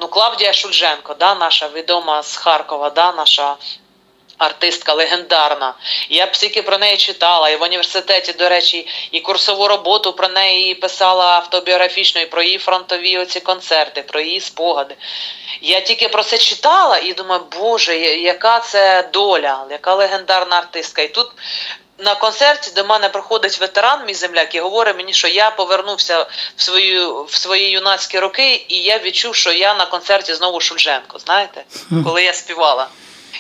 ну, 0.01 0.09
Клавдія 0.09 0.53
Шульженко, 0.53 1.15
да, 1.15 1.35
наша 1.35 1.69
відома 1.69 2.23
з 2.23 2.37
Харкова, 2.37 2.91
да, 2.91 3.13
наша 3.13 3.57
артистка 4.39 4.95
легендарна. 4.95 5.75
Я 6.09 6.27
б 6.27 6.37
стільки 6.37 6.63
про 6.63 6.79
неї 6.79 6.97
читала, 6.97 7.49
і 7.49 7.57
в 7.57 7.63
університеті, 7.63 8.33
до 8.33 8.49
речі, 8.49 8.89
і 9.11 9.21
курсову 9.21 9.69
роботу 9.69 10.13
про 10.13 10.29
неї 10.29 10.75
писала 10.75 11.27
автобіографічно, 11.27 12.21
і 12.21 12.27
про 12.27 12.43
її 12.43 12.59
фронтові 12.59 13.19
оці 13.19 13.41
концерти, 13.41 14.03
про 14.03 14.21
її 14.21 14.41
спогади. 14.41 14.97
Я 15.61 15.81
тільки 15.81 16.09
про 16.09 16.23
це 16.23 16.39
читала 16.39 16.99
і 16.99 17.13
думаю, 17.13 17.43
Боже, 17.61 17.99
яка 17.99 18.61
це 18.61 19.09
доля, 19.13 19.65
яка 19.71 19.95
легендарна 19.95 20.59
артистка. 20.59 21.03
І 21.03 21.09
тут 21.09 21.31
на 21.99 22.15
концерті 22.15 22.71
до 22.77 22.85
мене 22.85 23.09
приходить 23.09 23.61
ветеран, 23.61 24.07
мій 24.07 24.15
земляк, 24.15 24.55
і 24.55 24.61
говорить 24.61 24.97
мені, 24.97 25.13
що 25.13 25.29
я 25.29 25.51
повернувся 25.51 26.27
в 26.57 26.63
свою 26.63 27.25
в 27.25 27.35
свої 27.35 27.71
юнацькі 27.71 28.19
роки, 28.19 28.65
і 28.69 28.77
я 28.77 28.99
відчув, 28.99 29.35
що 29.35 29.53
я 29.53 29.75
на 29.75 29.87
концерті 29.87 30.35
знову 30.35 30.61
Шульженко. 30.61 31.19
Знаєте, 31.19 31.65
коли 32.05 32.23
я 32.23 32.33
співала. 32.33 32.89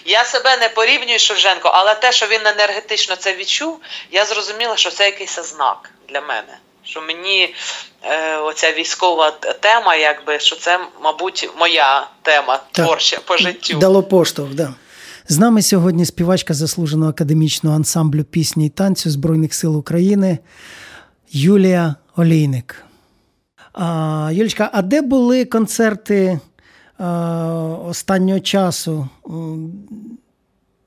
Я 0.04 0.24
себе 0.24 0.56
не 0.56 0.68
порівнюю 0.68 1.18
з 1.18 1.22
Шульженко, 1.22 1.70
але 1.74 1.94
те, 1.94 2.12
що 2.12 2.26
він 2.26 2.46
енергетично 2.46 3.16
це 3.16 3.34
відчув, 3.34 3.80
я 4.10 4.24
зрозуміла, 4.24 4.76
що 4.76 4.90
це 4.90 5.04
якийсь 5.04 5.38
знак 5.38 5.90
для 6.08 6.20
мене. 6.20 6.58
Що 6.84 7.00
мені 7.00 7.54
е, 8.02 8.36
оця 8.36 8.72
військова 8.72 9.30
тема, 9.60 9.96
якби 9.96 10.40
що 10.40 10.56
це, 10.56 10.80
мабуть, 11.02 11.50
моя 11.58 12.06
тема 12.22 12.60
так. 12.72 12.86
творча 12.86 13.18
по 13.24 13.36
життю. 13.36 13.78
Дало 13.78 14.02
поштовх, 14.02 14.50
да. 14.50 14.74
З 15.30 15.38
нами 15.38 15.62
сьогодні 15.62 16.06
співачка 16.06 16.54
заслуженого 16.54 17.10
академічного 17.10 17.76
ансамблю 17.76 18.24
пісні 18.24 18.66
і 18.66 18.68
танцю 18.68 19.10
Збройних 19.10 19.54
сил 19.54 19.76
України 19.76 20.38
Юлія 21.30 21.94
Олійник. 22.16 22.84
А, 23.72 24.30
Юлічка, 24.32 24.70
а 24.72 24.82
де 24.82 25.02
були 25.02 25.44
концерти 25.44 26.40
а, 26.98 27.06
останнього 27.86 28.40
часу? 28.40 29.08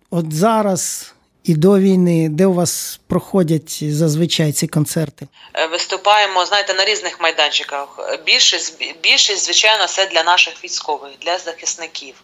От 0.09 0.33
зараз 0.33 1.13
і 1.43 1.55
до 1.55 1.79
війни, 1.79 2.29
де 2.29 2.45
у 2.45 2.53
вас 2.53 2.99
проходять 3.07 3.83
зазвичай 3.83 4.51
ці 4.51 4.67
концерти? 4.67 5.27
Е, 5.53 5.67
виступаємо, 5.67 6.45
знаєте, 6.45 6.73
на 6.73 6.85
різних 6.85 7.21
майданчиках. 7.21 8.19
Більшість, 8.25 8.95
більшість 9.03 9.45
звичайно, 9.45 9.87
це 9.87 10.05
для 10.05 10.23
наших 10.23 10.63
військових, 10.63 11.11
для 11.21 11.37
захисників 11.37 12.15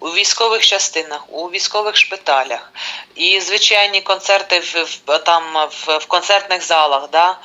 у 0.00 0.08
військових 0.08 0.66
частинах, 0.66 1.24
у 1.28 1.46
військових 1.50 1.96
шпиталях, 1.96 2.72
і 3.14 3.40
звичайні 3.40 4.00
концерти 4.00 4.60
в, 4.60 4.86
в 5.06 5.18
там 5.18 5.68
в, 5.70 5.98
в 5.98 6.06
концертних 6.06 6.62
залах, 6.62 7.10
да, 7.10 7.38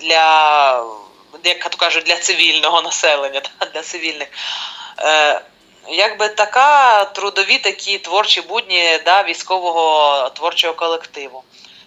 для 0.00 0.84
як 1.44 1.68
то 1.68 1.76
кажуть, 1.76 2.04
для 2.04 2.16
цивільного 2.16 2.82
населення, 2.82 3.42
для 3.74 3.82
цивільних. 3.82 4.28
Е, 4.98 5.40
Якби 5.88 6.28
така 6.28 7.04
трудові 7.04 7.58
такі 7.58 7.98
творчі 7.98 8.40
будні 8.40 8.98
да, 9.04 9.22
військового 9.22 10.30
творчого 10.30 10.74
колективу. 10.74 11.44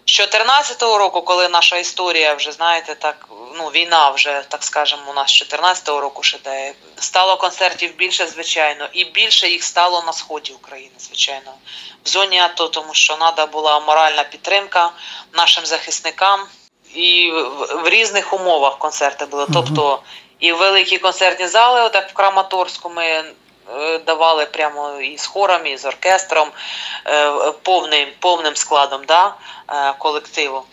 З 0.10 0.18
2014 0.18 0.82
року, 0.82 1.22
коли 1.22 1.50
наша 1.50 1.78
історія 1.78 2.34
вже 2.34 2.52
знаєте, 2.52 2.96
так 2.96 3.28
ну 3.58 3.68
війна 3.68 4.10
вже 4.10 4.44
так 4.48 4.64
скажемо, 4.64 5.02
у 5.10 5.14
нас 5.14 5.32
з 5.32 5.40
2014 5.40 5.90
року 5.90 6.24
ще 6.24 6.38
де 6.44 6.74
стало 7.00 7.38
концертів 7.38 7.96
більше, 7.96 8.28
звичайно, 8.28 8.88
і 8.94 9.06
більше 9.06 9.50
їх 9.50 9.64
стало 9.64 10.04
на 10.06 10.14
сході 10.14 10.54
України, 10.54 10.92
звичайно, 11.00 11.54
в 12.06 12.10
зоні 12.10 12.40
АТО, 12.40 12.68
тому 12.68 12.94
що 12.94 13.16
треба 13.16 13.46
була 13.46 13.80
моральна 13.80 14.24
підтримка 14.24 14.92
нашим 15.34 15.66
захисникам, 15.66 16.40
і 16.94 17.32
в, 17.32 17.84
в 17.84 17.90
різних 17.90 18.34
умовах 18.34 18.78
концерти 18.78 19.26
були. 19.26 19.48
Тобто 19.54 20.02
і 20.40 20.52
великі 20.52 20.98
концертні 20.98 21.48
зали, 21.48 21.82
отак 21.82 22.10
в 22.10 22.14
Краматорську 22.14 22.90
ми. 22.90 23.24
Е, 23.76 24.00
давали 24.00 24.46
прямо 24.46 25.02
і 25.02 25.18
з 25.18 25.26
хором, 25.26 25.66
і 25.66 25.78
з 25.78 25.86
оркестром 25.86 26.52
е, 27.08 27.32
повним 27.62 28.08
повним 28.20 28.56
складом 28.56 29.02
да, 29.08 29.36
е, 29.70 29.94
колективу. 29.98 30.64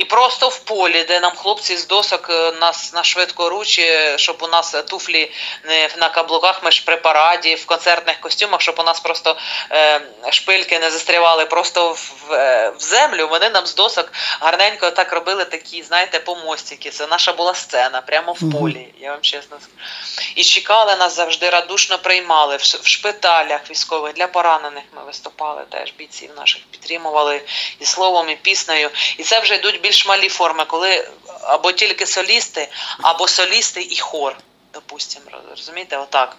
І 0.00 0.04
просто 0.04 0.48
в 0.48 0.58
полі, 0.58 1.04
де 1.04 1.20
нам 1.20 1.32
хлопці 1.36 1.76
з 1.76 1.86
досок 1.86 2.30
е, 2.30 2.52
нас 2.52 2.92
на 2.92 3.04
швидкоручі, 3.04 3.98
щоб 4.16 4.36
у 4.40 4.46
нас 4.46 4.76
туфлі 4.88 5.32
не 5.64 5.88
на 5.98 6.08
каблуках, 6.08 6.62
ми 6.64 6.70
ж 6.70 6.82
при 6.84 6.96
параді, 6.96 7.54
в 7.54 7.66
концертних 7.66 8.20
костюмах, 8.20 8.60
щоб 8.60 8.74
у 8.78 8.82
нас 8.82 9.00
просто 9.00 9.36
е, 9.72 10.00
шпильки 10.30 10.78
не 10.78 10.90
застрівали 10.90 11.44
просто 11.44 11.92
в, 11.92 12.32
е, 12.32 12.72
в 12.78 12.80
землю. 12.80 13.28
Вони 13.28 13.50
нам 13.50 13.66
з 13.66 13.74
досок 13.74 14.12
гарненько 14.40 14.90
так 14.90 15.12
робили 15.12 15.44
такі, 15.44 15.82
знаєте, 15.82 16.20
помостики. 16.20 16.90
Це 16.90 17.06
наша 17.06 17.32
була 17.32 17.54
сцена, 17.54 18.00
прямо 18.00 18.32
в 18.32 18.52
полі. 18.52 18.88
Я 19.00 19.10
вам 19.10 19.20
чесно 19.20 19.56
скажу. 19.60 20.32
І 20.34 20.44
чекали 20.44 20.96
нас 20.96 21.16
завжди, 21.16 21.50
радушно 21.50 21.98
приймали 21.98 22.56
в, 22.56 22.60
в 22.60 22.86
шпиталях 22.86 23.70
військових 23.70 24.14
для 24.14 24.26
поранених. 24.26 24.84
Ми 24.96 25.04
виступали 25.04 25.62
теж 25.70 25.92
бійців 25.98 26.30
наших 26.36 26.62
підтримували 26.70 27.42
і 27.80 27.84
словом, 27.84 28.30
і 28.30 28.36
піснею. 28.36 28.90
І 29.18 29.22
це 29.22 29.40
вже 29.40 29.54
йдуть 29.54 29.80
більш 29.90 30.06
малі 30.06 30.28
форми, 30.28 30.64
коли 30.64 31.08
або 31.42 31.72
тільки 31.72 32.06
солісти, 32.06 32.68
або 33.02 33.28
солісти 33.28 33.86
і 33.90 33.96
хор. 33.98 34.36
Допустимо, 34.74 35.26
розумієте, 35.50 35.96
отак. 35.96 36.36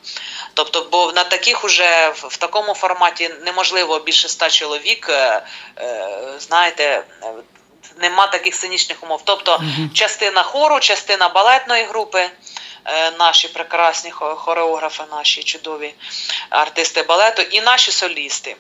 Тобто, 0.54 0.88
бо 0.92 1.12
на 1.12 1.24
таких 1.24 1.64
уже 1.64 2.10
в, 2.10 2.28
в 2.28 2.38
такому 2.38 2.74
форматі 2.74 3.30
неможливо 3.46 4.00
більше 4.00 4.28
ста 4.28 4.50
чоловік, 4.50 5.10
е, 5.10 5.44
е, 5.78 6.10
знаєте, 6.40 7.04
нема 7.98 8.28
таких 8.28 8.56
сценічних 8.56 9.04
умов. 9.04 9.22
Тобто, 9.26 9.56
угу. 9.56 9.90
частина 9.94 10.44
хору, 10.44 10.80
частина 10.80 11.30
балетної 11.30 11.84
групи, 11.84 12.30
е, 12.86 13.12
наші 13.20 13.48
прекрасні 13.48 14.12
хореографи, 14.12 15.04
наші 15.12 15.44
чудові 15.44 15.94
артисти 16.50 17.04
балету, 17.04 17.42
і 17.42 17.62
наші 17.62 17.92
солісти. 17.92 18.56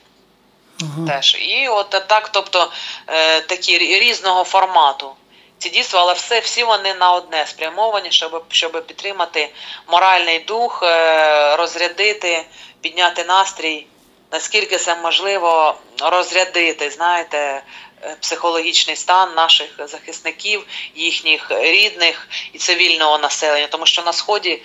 Угу. 0.81 1.07
Теж. 1.07 1.37
І 1.39 1.67
от 1.67 1.89
так, 1.89 2.29
тобто 2.29 2.71
е, 3.07 3.41
такі 3.41 3.77
різного 3.77 4.43
формату. 4.43 5.11
Ці 5.57 5.69
дійства, 5.69 6.01
але 6.01 6.13
все, 6.13 6.39
всі 6.39 6.63
вони 6.63 6.93
на 6.93 7.13
одне 7.13 7.45
спрямовані, 7.47 8.11
щоб 8.11 8.43
щоб 8.49 8.87
підтримати 8.87 9.49
моральний 9.87 10.39
дух, 10.39 10.83
е, 10.83 11.55
розрядити, 11.55 12.45
підняти 12.81 13.23
настрій, 13.23 13.85
наскільки 14.31 14.77
це 14.77 14.95
можливо, 14.95 15.75
розрядити, 15.99 16.89
знаєте, 16.89 17.63
е, 18.03 18.15
психологічний 18.19 18.95
стан 18.95 19.35
наших 19.35 19.69
захисників, 19.87 20.67
їхніх 20.95 21.51
рідних 21.51 22.27
і 22.53 22.57
цивільного 22.57 23.17
населення. 23.17 23.67
Тому 23.67 23.85
що 23.85 24.01
на 24.01 24.13
Сході, 24.13 24.61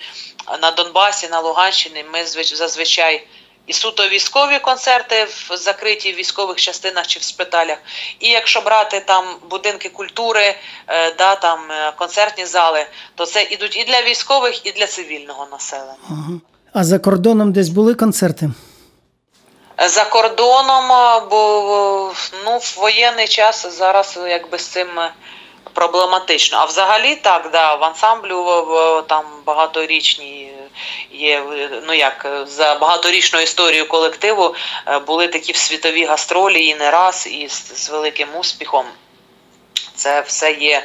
на 0.61 0.71
Донбасі, 0.71 1.27
на 1.27 1.39
Луганщині 1.39 2.05
ми 2.13 2.25
зазвичай 2.25 3.27
і 3.67 3.73
суто 3.73 4.07
військові 4.07 4.59
концерти 4.59 5.23
в 5.23 5.57
закритій 5.57 6.13
військових 6.13 6.57
частинах 6.57 7.07
чи 7.07 7.19
в 7.19 7.23
шпиталях. 7.23 7.77
І 8.19 8.29
якщо 8.29 8.61
брати 8.61 8.99
там 8.99 9.25
будинки 9.49 9.89
культури, 9.89 10.55
е, 10.87 11.11
да, 11.11 11.35
там 11.35 11.59
е, 11.71 11.91
концертні 11.97 12.45
зали, 12.45 12.85
то 13.15 13.25
це 13.25 13.43
ідуть 13.43 13.77
і 13.77 13.83
для 13.83 14.01
військових, 14.01 14.65
і 14.65 14.71
для 14.71 14.87
цивільного 14.87 15.47
населення. 15.51 16.39
А 16.73 16.83
за 16.83 16.99
кордоном 16.99 17.53
десь 17.53 17.69
були 17.69 17.95
концерти? 17.95 18.49
За 19.87 20.05
кордоном, 20.05 20.91
е, 20.91 21.21
бо 21.29 22.13
ну, 22.45 22.57
в 22.57 22.75
воєнний 22.77 23.27
час 23.27 23.77
зараз 23.77 24.19
якби 24.27 24.59
з 24.59 24.67
цим 24.67 24.87
проблематично. 25.73 26.57
А 26.57 26.65
взагалі 26.65 27.15
так, 27.15 27.49
да, 27.51 27.75
в 27.75 27.83
ансамблю 27.83 28.63
там 29.07 29.23
багаторічні 29.45 30.56
є 31.11 31.43
ну 31.87 31.93
як 31.93 32.43
за 32.47 32.75
багаторічну 32.75 33.39
історію 33.39 33.87
колективу 33.87 34.55
е, 34.87 34.99
були 34.99 35.27
такі 35.27 35.53
світові 35.53 36.05
гастролі 36.05 36.65
і 36.65 36.75
не 36.75 36.91
раз, 36.91 37.27
і 37.31 37.47
з, 37.47 37.83
з 37.83 37.89
великим 37.89 38.27
успіхом. 38.35 38.85
Це 39.95 40.21
все 40.21 40.51
є 40.51 40.83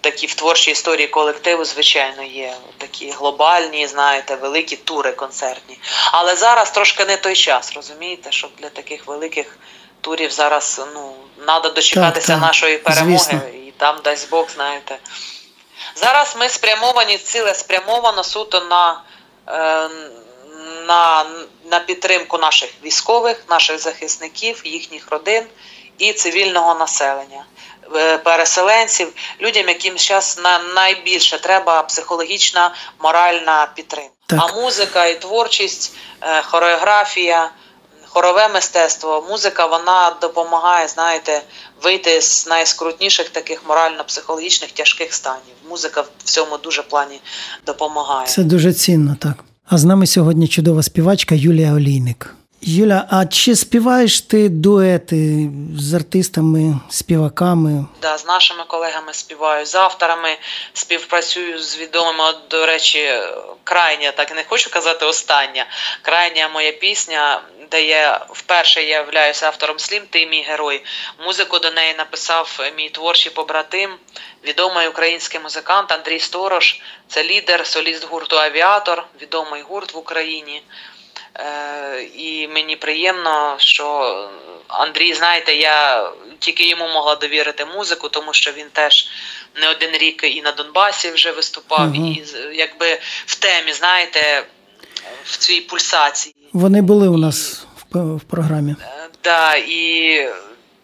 такі 0.00 0.26
в 0.26 0.34
творчій 0.34 0.70
історії 0.70 1.08
колективу, 1.08 1.64
звичайно, 1.64 2.22
є 2.22 2.54
такі 2.78 3.10
глобальні, 3.10 3.86
знаєте, 3.86 4.36
великі 4.36 4.76
тури 4.76 5.12
концертні. 5.12 5.78
Але 6.12 6.36
зараз 6.36 6.70
трошки 6.70 7.04
не 7.04 7.16
той 7.16 7.34
час, 7.34 7.72
розумієте, 7.76 8.32
щоб 8.32 8.50
для 8.58 8.68
таких 8.68 9.06
великих 9.06 9.58
турів 10.00 10.30
зараз 10.30 10.80
ну, 10.94 11.14
треба 11.44 11.68
дочекатися 11.68 12.26
так, 12.26 12.36
так. 12.36 12.46
нашої 12.46 12.78
перемоги, 12.78 13.18
Звісно. 13.18 13.40
і 13.66 13.72
там 13.76 13.98
дасть 14.04 14.30
Бог, 14.30 14.46
знаєте. 14.54 14.98
Зараз 15.94 16.36
ми 16.38 16.48
спрямовані, 16.48 17.18
ціле 17.18 17.54
спрямовано 17.54 18.24
суто 18.24 18.60
на. 18.60 19.02
Е, 19.48 19.88
на 20.86 21.26
на 21.70 21.80
підтримку 21.80 22.38
наших 22.38 22.70
військових, 22.84 23.44
наших 23.48 23.78
захисників, 23.78 24.62
їхніх 24.64 25.10
родин 25.10 25.44
і 25.98 26.12
цивільного 26.12 26.74
населення, 26.74 27.44
е, 27.96 28.18
переселенців, 28.18 29.12
людям, 29.40 29.68
яким 29.68 29.98
зараз 29.98 30.40
найбільше 30.74 31.38
треба 31.38 31.82
психологічна 31.82 32.74
моральна 33.02 33.68
підтримка. 33.74 34.12
Так. 34.26 34.40
А 34.42 34.52
музика 34.60 35.06
і 35.06 35.20
творчість, 35.20 35.96
е, 36.20 36.42
хореографія. 36.42 37.50
Хорове 38.14 38.48
мистецтво, 38.48 39.26
музика 39.30 39.66
вона 39.66 40.16
допомагає, 40.20 40.88
знаєте, 40.88 41.42
вийти 41.82 42.20
з 42.20 42.46
найскрутніших 42.46 43.28
таких 43.28 43.62
морально-психологічних 43.68 44.72
тяжких 44.72 45.14
станів. 45.14 45.54
Музика 45.68 46.00
в 46.00 46.22
цьому 46.22 46.58
дуже 46.58 46.82
плані 46.82 47.20
допомагає. 47.66 48.26
Це 48.26 48.42
дуже 48.42 48.72
цінно, 48.72 49.16
так. 49.20 49.44
А 49.66 49.78
з 49.78 49.84
нами 49.84 50.06
сьогодні 50.06 50.48
чудова 50.48 50.82
співачка 50.82 51.34
Юлія 51.34 51.72
Олійник. 51.72 52.34
Юля, 52.66 53.08
а 53.10 53.26
чи 53.26 53.56
співаєш 53.56 54.20
ти 54.20 54.48
дуети 54.48 55.48
з 55.78 55.94
артистами, 55.94 56.80
співаками? 56.90 57.86
Да, 58.02 58.18
з 58.18 58.26
нашими 58.26 58.64
колегами 58.64 59.14
співаю, 59.14 59.66
з 59.66 59.74
авторами 59.74 60.36
співпрацюю 60.72 61.58
з 61.58 61.78
відомими. 61.78 62.24
До 62.50 62.66
речі, 62.66 63.12
крайня, 63.64 64.12
так 64.12 64.36
не 64.36 64.44
хочу 64.48 64.70
казати 64.70 65.06
остання. 65.06 65.66
Крайня 66.02 66.48
моя 66.48 66.72
пісня, 66.72 67.42
де 67.70 67.84
я 67.84 68.26
вперше 68.30 68.82
являюся 68.82 69.46
автором 69.46 69.78
слім, 69.78 70.02
ти 70.10 70.26
мій 70.26 70.42
герой. 70.42 70.84
Музику 71.24 71.58
до 71.58 71.70
неї 71.70 71.94
написав 71.98 72.60
мій 72.76 72.88
творчий 72.88 73.32
побратим, 73.32 73.90
відомий 74.44 74.88
український 74.88 75.40
музикант 75.40 75.92
Андрій 75.92 76.18
Сторож. 76.20 76.80
Це 77.08 77.24
лідер, 77.24 77.66
соліст 77.66 78.08
гурту 78.08 78.38
Авіатор, 78.38 79.06
відомий 79.20 79.62
гурт 79.62 79.94
в 79.94 79.98
Україні. 79.98 80.62
Е, 81.38 82.02
і 82.02 82.48
мені 82.48 82.76
приємно, 82.76 83.54
що 83.58 84.16
Андрій, 84.68 85.14
знаєте, 85.14 85.54
я 85.54 86.10
тільки 86.38 86.68
йому 86.68 86.88
могла 86.88 87.14
довірити 87.14 87.64
музику, 87.64 88.08
тому 88.08 88.32
що 88.32 88.52
він 88.52 88.66
теж 88.72 89.08
не 89.60 89.68
один 89.68 89.90
рік 89.90 90.24
і 90.24 90.42
на 90.42 90.52
Донбасі 90.52 91.10
вже 91.10 91.32
виступав, 91.32 91.86
угу. 91.86 92.06
і 92.06 92.24
якби 92.54 93.00
в 93.26 93.34
темі, 93.34 93.72
знаєте, 93.72 94.46
в 95.24 95.36
цій 95.36 95.60
пульсації. 95.60 96.34
Вони 96.52 96.82
були 96.82 97.08
у 97.08 97.16
нас 97.16 97.66
в, 97.92 98.16
в 98.16 98.20
програмі. 98.20 98.74
Так, 98.74 98.88
е, 98.88 99.08
да, 99.24 99.54
і 99.56 100.28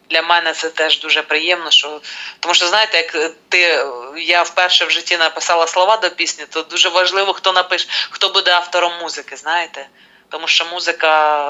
для 0.09 0.21
мене 0.21 0.53
це 0.53 0.69
теж 0.69 1.01
дуже 1.01 1.21
приємно, 1.21 1.71
що 1.71 2.01
тому 2.39 2.55
що 2.55 2.67
знаєте, 2.67 2.97
як 2.97 3.35
ти 3.49 3.85
я 4.17 4.43
вперше 4.43 4.85
в 4.85 4.91
житті 4.91 5.17
написала 5.17 5.67
слова 5.67 5.97
до 5.97 6.09
пісні, 6.09 6.45
то 6.49 6.61
дуже 6.61 6.89
важливо, 6.89 7.33
хто 7.33 7.53
напише, 7.53 7.87
хто 8.09 8.29
буде 8.29 8.51
автором 8.51 8.91
музики, 9.01 9.35
знаєте 9.35 9.87
тому 10.31 10.47
що 10.47 10.65
музика 10.65 11.45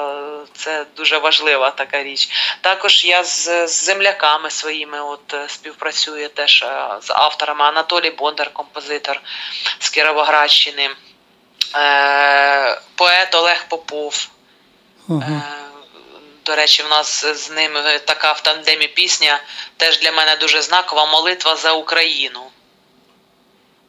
це 0.56 0.86
дуже 0.96 1.18
важлива 1.18 1.70
така 1.70 2.02
річ. 2.02 2.28
Також 2.60 3.04
я 3.04 3.24
з, 3.24 3.66
з 3.66 3.84
земляками 3.84 4.50
своїми 4.50 5.00
от 5.00 5.34
е, 5.34 5.48
співпрацюю 5.48 6.28
теж 6.28 6.62
е, 6.62 6.88
з 7.02 7.10
авторами 7.10 7.64
Анатолій 7.64 8.10
Бондар, 8.10 8.52
композитор 8.52 9.20
з 9.78 9.90
Кіровоградщини, 9.90 10.90
е, 11.76 12.80
поет 12.94 13.34
Олег 13.34 13.64
Попов. 13.68 14.28
Е, 15.10 15.42
до 16.44 16.56
речі, 16.56 16.82
в 16.82 16.88
нас 16.88 17.26
з 17.26 17.50
ним 17.50 17.72
така 18.04 18.32
в 18.32 18.40
тандемі 18.40 18.88
пісня 18.88 19.40
теж 19.76 19.98
для 19.98 20.12
мене 20.12 20.36
дуже 20.36 20.62
знакова 20.62 21.06
молитва 21.06 21.56
за 21.56 21.72
Україну. 21.72 22.40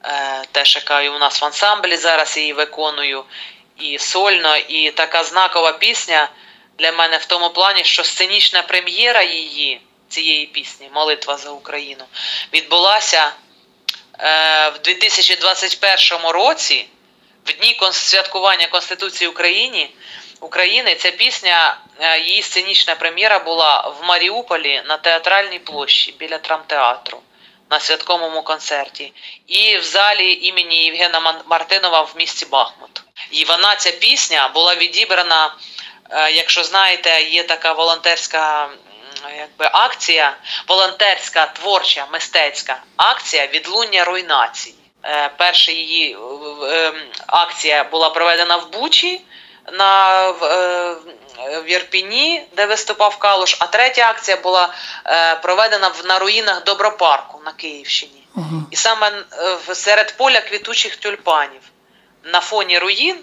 Е, 0.05 0.41
теж 0.51 0.75
яка 0.75 1.01
і 1.01 1.09
у 1.09 1.19
нас 1.19 1.41
в 1.41 1.45
ансамблі 1.45 1.97
зараз 1.97 2.37
її 2.37 2.53
виконую 2.53 3.23
і 3.83 3.99
сольно, 3.99 4.57
і 4.57 4.91
така 4.91 5.23
знакова 5.23 5.71
пісня 5.71 6.29
для 6.77 6.91
мене 6.91 7.17
в 7.17 7.25
тому 7.25 7.49
плані, 7.49 7.83
що 7.83 8.03
сценічна 8.03 8.61
прем'єра 8.61 9.23
її, 9.23 9.81
цієї 10.09 10.45
пісні, 10.45 10.89
Молитва 10.93 11.37
за 11.37 11.49
Україну, 11.49 12.03
відбулася 12.53 13.33
е, 14.19 14.69
в 14.69 14.79
2021 14.79 16.27
році, 16.27 16.87
в 17.45 17.53
дні 17.53 17.77
святкування 17.91 18.67
Конституції 18.67 19.29
України. 19.29 19.89
України 20.39 20.95
ця 20.95 21.11
пісня, 21.11 21.77
е, 21.99 22.19
її 22.19 22.41
сценічна 22.41 22.95
прем'єра 22.95 23.39
була 23.39 23.81
в 23.81 24.05
Маріуполі 24.05 24.81
на 24.87 24.97
театральній 24.97 25.59
площі 25.59 26.15
біля 26.19 26.37
трамтеатру 26.37 27.21
на 27.69 27.79
святковому 27.79 28.41
концерті, 28.41 29.13
і 29.47 29.77
в 29.77 29.83
залі 29.83 30.33
імені 30.41 30.85
Євгена 30.85 31.43
Мартинова 31.45 32.01
в 32.01 32.13
місті 32.17 32.45
Бахмут. 32.45 33.02
І 33.33 33.45
вона 33.45 33.75
ця 33.75 33.91
пісня 33.91 34.51
була 34.53 34.75
відібрана. 34.75 35.55
Е, 36.09 36.31
якщо 36.31 36.63
знаєте, 36.63 37.21
є 37.21 37.43
така 37.43 37.71
волонтерська 37.71 38.69
якби, 39.37 39.69
акція, 39.73 40.37
волонтерська 40.67 41.45
творча 41.45 42.07
мистецька 42.11 42.77
акція 42.97 43.47
відлуння 43.47 44.03
руйнації. 44.03 44.75
Е, 45.05 45.29
перша 45.37 45.71
її 45.71 46.17
ем, 46.71 46.93
акція 47.27 47.83
була 47.83 48.09
проведена 48.09 48.57
в 48.57 48.71
Бучі 48.71 49.21
на 49.71 50.29
е, 50.29 50.95
в 51.59 51.69
Єрпіні, 51.69 52.43
де 52.55 52.65
виступав 52.65 53.17
Калуш, 53.17 53.57
а 53.59 53.67
третя 53.67 54.09
акція 54.09 54.37
була 54.37 54.73
проведена 55.41 55.91
на 56.05 56.19
руїнах 56.19 56.63
Добропарку 56.63 57.41
на 57.45 57.51
Київщині. 57.51 58.23
Угу. 58.35 58.63
І 58.71 58.75
саме 58.75 59.11
серед 59.73 60.17
поля 60.17 60.41
квітучих 60.41 60.95
тюльпанів 60.95 61.61
на 62.23 62.39
фоні 62.39 62.79
руїн, 62.79 63.15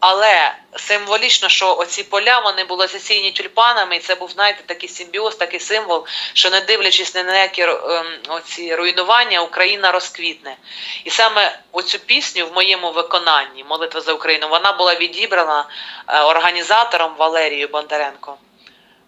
але 0.00 0.54
символічно, 0.76 1.48
що 1.48 1.76
оці 1.76 2.02
поля 2.02 2.38
вони 2.38 2.64
були 2.64 2.86
засіяні 2.86 3.32
тюльпанами, 3.32 3.96
і 3.96 3.98
це 3.98 4.14
був, 4.14 4.30
знаєте, 4.30 4.62
такий 4.66 4.88
симбіоз, 4.88 5.36
такий 5.36 5.60
символ, 5.60 6.06
що 6.32 6.50
не 6.50 6.60
дивлячись 6.60 7.14
на 7.14 7.22
ніякі 7.22 7.62
ем, 7.62 8.06
оці 8.28 8.74
руйнування, 8.74 9.40
Україна 9.40 9.92
розквітне. 9.92 10.56
І 11.04 11.10
саме 11.10 11.58
оцю 11.72 11.98
пісню 11.98 12.46
в 12.46 12.52
моєму 12.52 12.92
виконанні, 12.92 13.64
молитва 13.64 14.00
за 14.00 14.12
Україну, 14.12 14.48
вона 14.48 14.72
була 14.72 14.94
відібрана 14.94 15.68
е, 16.08 16.20
організатором 16.20 17.14
Валерією 17.18 17.68
Бондаренко. 17.68 18.36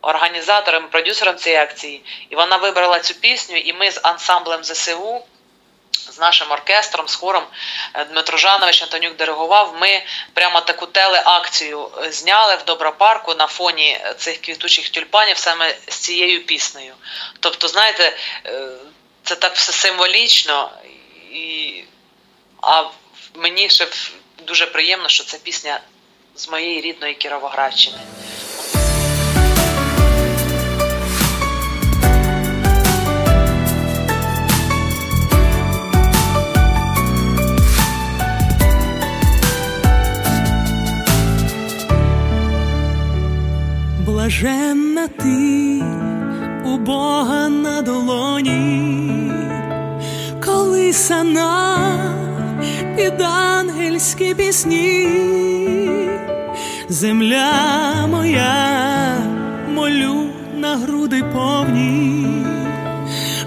Організатором, 0.00 0.88
продюсером 0.90 1.36
цієї 1.36 1.62
акції, 1.62 2.04
і 2.30 2.36
вона 2.36 2.56
вибрала 2.56 2.98
цю 2.98 3.14
пісню, 3.14 3.56
і 3.56 3.72
ми 3.72 3.90
з 3.90 4.00
ансамблем 4.02 4.64
ЗСУ 4.64 5.22
з 5.92 6.18
нашим 6.18 6.50
оркестром, 6.50 7.08
з 7.08 7.14
хором 7.14 7.44
е, 7.94 8.04
Дмитро 8.04 8.38
Жанович 8.38 8.82
Антонюк 8.82 9.16
диригував. 9.16 9.76
Ми 9.80 10.02
прямо 10.34 10.60
таку 10.60 10.86
телеакцію 10.86 11.88
е, 12.02 12.12
зняли 12.12 12.56
в 12.56 12.64
Добропарку 12.64 13.34
на 13.34 13.46
фоні 13.46 14.00
цих 14.18 14.40
квітучих 14.40 14.88
тюльпанів 14.88 15.38
саме 15.38 15.76
з 15.88 15.94
цією 15.94 16.46
піснею. 16.46 16.94
Тобто, 17.40 17.68
знаєте, 17.68 18.16
е, 18.46 18.68
це 19.24 19.34
так 19.36 19.54
все 19.54 19.72
символічно, 19.72 20.70
і... 21.32 21.84
а 22.62 22.84
мені 23.34 23.70
ще 23.70 23.88
дуже 24.42 24.66
приємно, 24.66 25.08
що 25.08 25.24
це 25.24 25.38
пісня 25.38 25.80
з 26.34 26.48
моєї 26.48 26.80
рідної 26.80 27.14
Кіровоградщини. 27.14 27.98
Блаженна 44.28 45.08
ти 45.08 45.82
у 46.64 46.78
Бога 46.78 47.48
на 47.48 47.82
долоні, 47.82 49.32
колисана 50.44 51.88
під 52.96 53.20
ангельські 53.20 54.34
пісні, 54.34 55.08
земля 56.88 57.52
моя, 58.10 59.16
молю 59.74 60.26
на 60.56 60.76
груди 60.76 61.24
повні, 61.34 62.26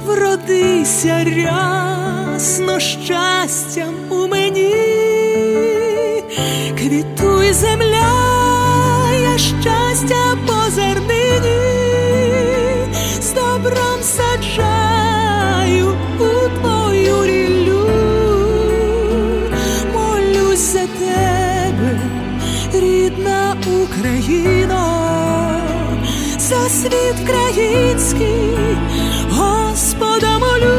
вродися 0.05 1.23
рясно 1.23 2.79
щастям 2.79 3.93
у 4.09 4.27
мені, 4.27 4.75
квітуй 6.77 7.53
земля, 7.53 8.40
добром 13.61 14.01
саджаю 14.03 15.95
твою 16.61 17.25
ріллю, 17.25 17.87
молюсь 19.93 20.59
за 20.59 20.79
тебе, 20.79 21.99
рідна 22.73 23.55
Україна, 23.83 24.83
за 26.39 26.69
світ 26.69 27.15
український, 27.23 28.77
Господа 29.29 30.39
молю, 30.39 30.77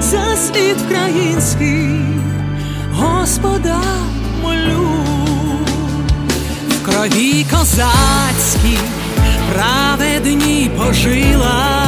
за 0.00 0.36
світ 0.36 0.76
український, 0.86 2.00
Господа 2.92 3.80
молю, 4.42 4.88
в 6.68 6.84
крові 6.84 7.46
козацькій 7.50 8.45
праведні 9.56 10.70
пожила, 10.76 11.85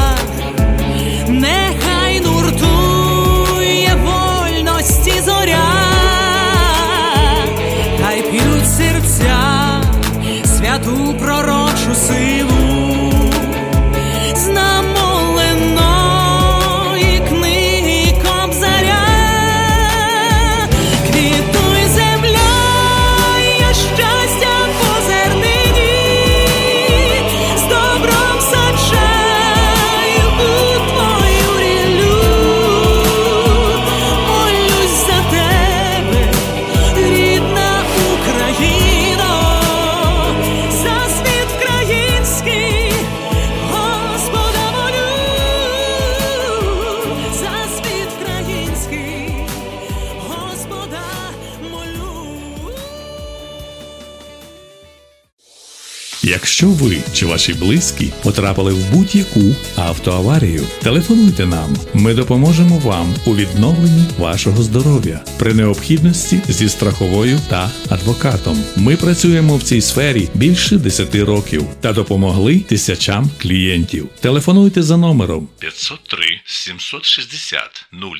Якщо 56.60 56.84
ви 56.84 56.96
чи 57.12 57.26
ваші 57.26 57.54
близькі 57.54 58.12
потрапили 58.22 58.72
в 58.72 58.90
будь-яку 58.92 59.40
автоаварію, 59.76 60.66
телефонуйте 60.82 61.46
нам. 61.46 61.76
Ми 61.94 62.14
допоможемо 62.14 62.78
вам 62.78 63.14
у 63.26 63.36
відновленні 63.36 64.04
вашого 64.18 64.62
здоров'я 64.62 65.20
при 65.38 65.54
необхідності 65.54 66.40
зі 66.48 66.68
страховою 66.68 67.40
та 67.48 67.70
адвокатом. 67.88 68.64
Ми 68.76 68.96
працюємо 68.96 69.56
в 69.56 69.62
цій 69.62 69.80
сфері 69.80 70.28
більше 70.34 70.76
10 70.76 71.14
років 71.14 71.66
та 71.80 71.92
допомогли 71.92 72.60
тисячам 72.60 73.30
клієнтів. 73.38 74.08
Телефонуйте 74.20 74.82
за 74.82 74.96
номером 74.96 75.48
503 75.58 76.40
760 76.44 77.60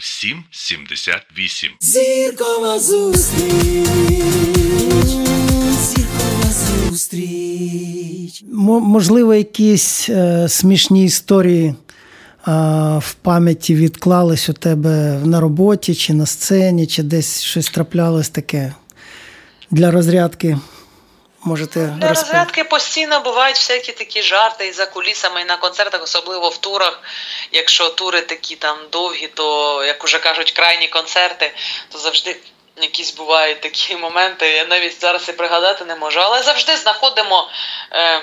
07 0.00 0.44
78. 0.50 1.70
Зіркова 1.80 2.78
зустріч, 2.78 3.88
зустріч. 6.90 8.42
Можливо, 8.52 9.34
якісь 9.34 10.08
е, 10.08 10.48
смішні 10.48 11.04
історії 11.04 11.66
е, 11.68 11.74
в 12.98 13.14
пам'яті 13.22 13.74
відклались 13.74 14.48
у 14.48 14.52
тебе 14.52 15.20
на 15.24 15.40
роботі, 15.40 15.94
чи 15.94 16.12
на 16.12 16.26
сцені, 16.26 16.86
чи 16.86 17.02
десь 17.02 17.42
щось 17.42 17.70
траплялось 17.70 18.28
таке 18.28 18.74
для 19.70 19.90
розрядки. 19.90 20.58
Можете 21.44 21.80
Для 21.80 21.88
розповісти? 21.90 22.26
розрядки 22.26 22.64
постійно 22.64 23.20
бувають 23.20 23.56
всякі 23.56 23.92
такі 23.92 24.22
жарти 24.22 24.66
і 24.68 24.72
за 24.72 24.86
кулісами, 24.86 25.40
і 25.40 25.44
на 25.44 25.56
концертах, 25.56 26.02
особливо 26.02 26.48
в 26.48 26.56
турах. 26.58 27.02
Якщо 27.52 27.88
тури 27.88 28.20
такі 28.20 28.56
там 28.56 28.76
довгі, 28.92 29.26
то 29.34 29.84
як 29.84 30.04
уже 30.04 30.18
кажуть, 30.18 30.52
крайні 30.52 30.88
концерти, 30.88 31.52
то 31.88 31.98
завжди 31.98 32.36
якісь 32.82 33.14
бувають 33.14 33.60
такі 33.60 33.96
моменти. 34.06 34.50
Я 34.50 34.64
навіть 34.64 35.00
зараз 35.00 35.28
і 35.28 35.32
пригадати 35.32 35.84
не 35.84 35.96
можу. 35.96 36.20
Але 36.20 36.42
завжди 36.42 36.76
знаходимо. 36.76 37.50
Е, 37.92 38.22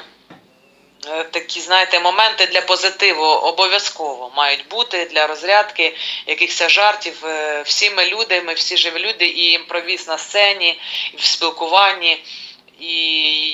е, 1.07 1.23
Такі, 1.31 1.61
знаєте, 1.61 1.99
моменти 1.99 2.45
для 2.45 2.61
позитиву 2.61 3.25
обов'язково 3.25 4.31
мають 4.35 4.67
бути 4.67 5.05
для 5.05 5.27
розрядки, 5.27 5.95
якихось 6.27 6.67
жартів. 6.67 7.25
Е, 7.25 7.61
Всі 7.61 7.89
ми 7.89 8.05
люди, 8.05 8.41
ми 8.41 8.53
всі 8.53 8.77
живі 8.77 8.99
люди, 8.99 9.25
і 9.25 9.51
імпровіз 9.51 10.07
на 10.07 10.17
сцені, 10.17 10.79
і 11.13 11.17
в 11.17 11.23
спілкуванні. 11.23 12.23
І 12.79 12.95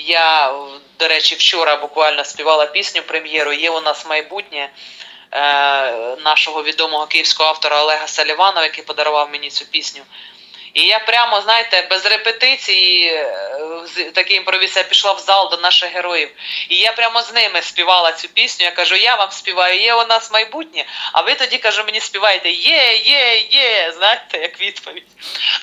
я, 0.06 0.54
до 0.98 1.08
речі, 1.08 1.34
вчора 1.34 1.76
буквально 1.76 2.24
співала 2.24 2.66
пісню 2.66 3.02
прем'єру. 3.02 3.52
Є 3.52 3.70
у 3.70 3.80
нас 3.80 4.06
майбутнє 4.06 4.70
е, 5.32 5.40
нашого 6.24 6.62
відомого 6.62 7.06
київського 7.06 7.48
автора 7.48 7.82
Олега 7.82 8.06
Саліванова, 8.06 8.64
який 8.64 8.84
подарував 8.84 9.30
мені 9.30 9.50
цю 9.50 9.66
пісню. 9.66 10.02
І 10.74 10.82
я 10.82 10.98
прямо, 10.98 11.40
знаєте, 11.40 11.86
без 11.90 12.06
репетиції, 12.06 13.06
е, 13.06 14.10
такий 14.14 14.36
імпровіз, 14.36 14.76
я 14.76 14.82
пішла 14.82 15.12
в 15.12 15.18
зал 15.18 15.50
до 15.50 15.56
наших 15.56 15.92
героїв. 15.92 16.30
І 16.68 16.76
я 16.76 16.92
прямо 16.92 17.22
з 17.22 17.32
ними 17.32 17.62
співала 17.62 18.12
цю 18.12 18.28
пісню. 18.28 18.64
Я 18.64 18.70
кажу, 18.70 18.94
я 18.94 19.14
вам 19.14 19.30
співаю, 19.30 19.80
є 19.80 19.94
у 19.94 20.06
нас 20.06 20.30
майбутнє, 20.32 20.84
а 21.12 21.20
ви 21.20 21.34
тоді 21.34 21.58
кажу, 21.58 21.84
мені 21.84 22.00
співаєте 22.00 22.50
є, 22.50 22.94
є, 22.94 23.38
є. 23.50 23.92
Знаєте, 23.96 24.38
як 24.38 24.60
відповідь. 24.60 25.06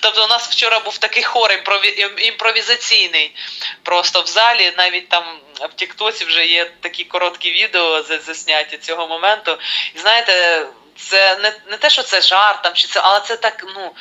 Тобто, 0.02 0.24
у 0.24 0.28
нас 0.28 0.50
вчора 0.50 0.80
був 0.80 0.98
такий 0.98 1.24
хор 1.24 1.52
імпрові- 1.52 2.20
імпровізаційний. 2.22 3.36
Просто 3.84 4.22
в 4.22 4.28
залі, 4.28 4.74
навіть 4.78 5.10
там 5.10 5.40
в 5.56 5.74
Тіктоці 5.76 6.26
вже 6.26 6.46
є 6.46 6.72
такі 6.82 7.04
короткі 7.04 7.52
відео 7.52 8.02
за- 8.02 8.20
засняті 8.20 8.78
цього 8.78 9.08
моменту. 9.08 9.58
І 9.96 10.00
знаєте, 10.00 10.66
це 11.00 11.36
не, 11.36 11.54
не 11.72 11.78
те, 11.78 11.90
що 11.90 12.04
це 12.04 12.22
жарт 12.22 12.62
там, 12.64 12.74
чи 12.74 12.88
це, 12.88 13.00
але 13.04 13.20
це 13.20 13.38
так, 13.38 13.66
ну. 13.76 13.92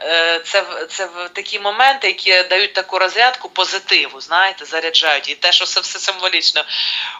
е, 0.00 0.40
Це, 0.44 0.64
це 0.90 1.08
такі 1.32 1.58
моменти, 1.58 2.06
які 2.06 2.42
дають 2.42 2.72
таку 2.72 2.98
розрядку 2.98 3.48
позитиву, 3.48 4.20
знаєте, 4.20 4.64
заряджають. 4.64 5.28
І 5.28 5.34
те, 5.34 5.52
що 5.52 5.66
це 5.66 5.80
все 5.80 5.98
символічно. 5.98 6.64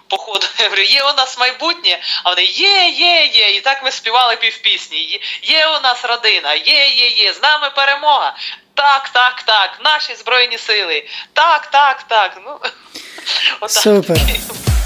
Походу, 0.09 0.47
я 0.59 0.65
говорю, 0.65 0.83
є 0.83 1.03
у 1.03 1.15
нас 1.17 1.39
майбутнє, 1.39 1.99
а 2.23 2.31
вони 2.31 2.45
є, 2.45 2.89
є, 2.89 3.27
є. 3.27 3.51
І 3.51 3.61
так 3.61 3.85
ми 3.85 3.91
співали 3.91 4.37
півпісні. 4.37 4.99
Є, 4.99 5.19
є 5.43 5.67
у 5.67 5.81
нас 5.81 6.05
родина, 6.05 6.55
є, 6.55 6.89
є, 6.89 7.09
є, 7.09 7.33
з 7.33 7.43
нами 7.43 7.71
перемога. 7.71 8.37
Так, 8.75 9.09
так, 9.09 9.43
так, 9.43 9.79
наші 9.85 10.15
збройні 10.15 10.59
сили. 10.59 11.09
Так, 11.33 11.67
так, 11.67 12.03
так. 12.03 12.39
Ну, 12.47 12.59
отак. 13.61 13.71
Супер. 13.71 14.17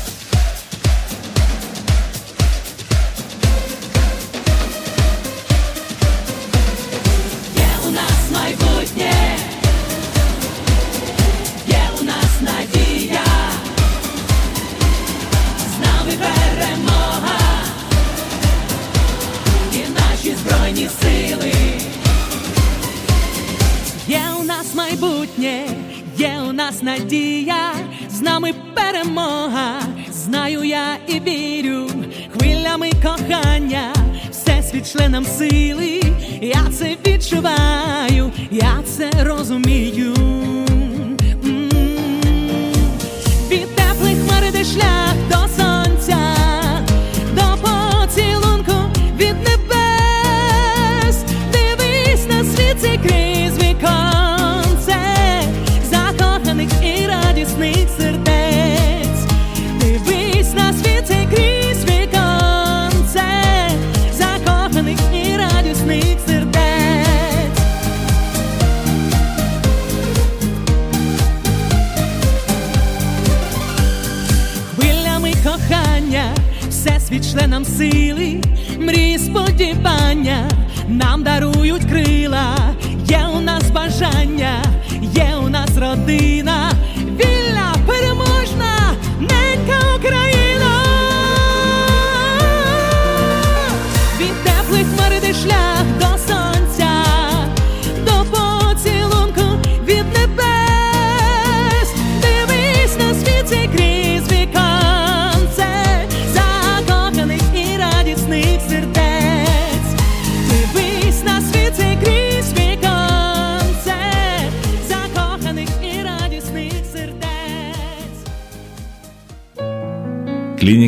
нам 35.18 35.24
сили. 35.24 35.87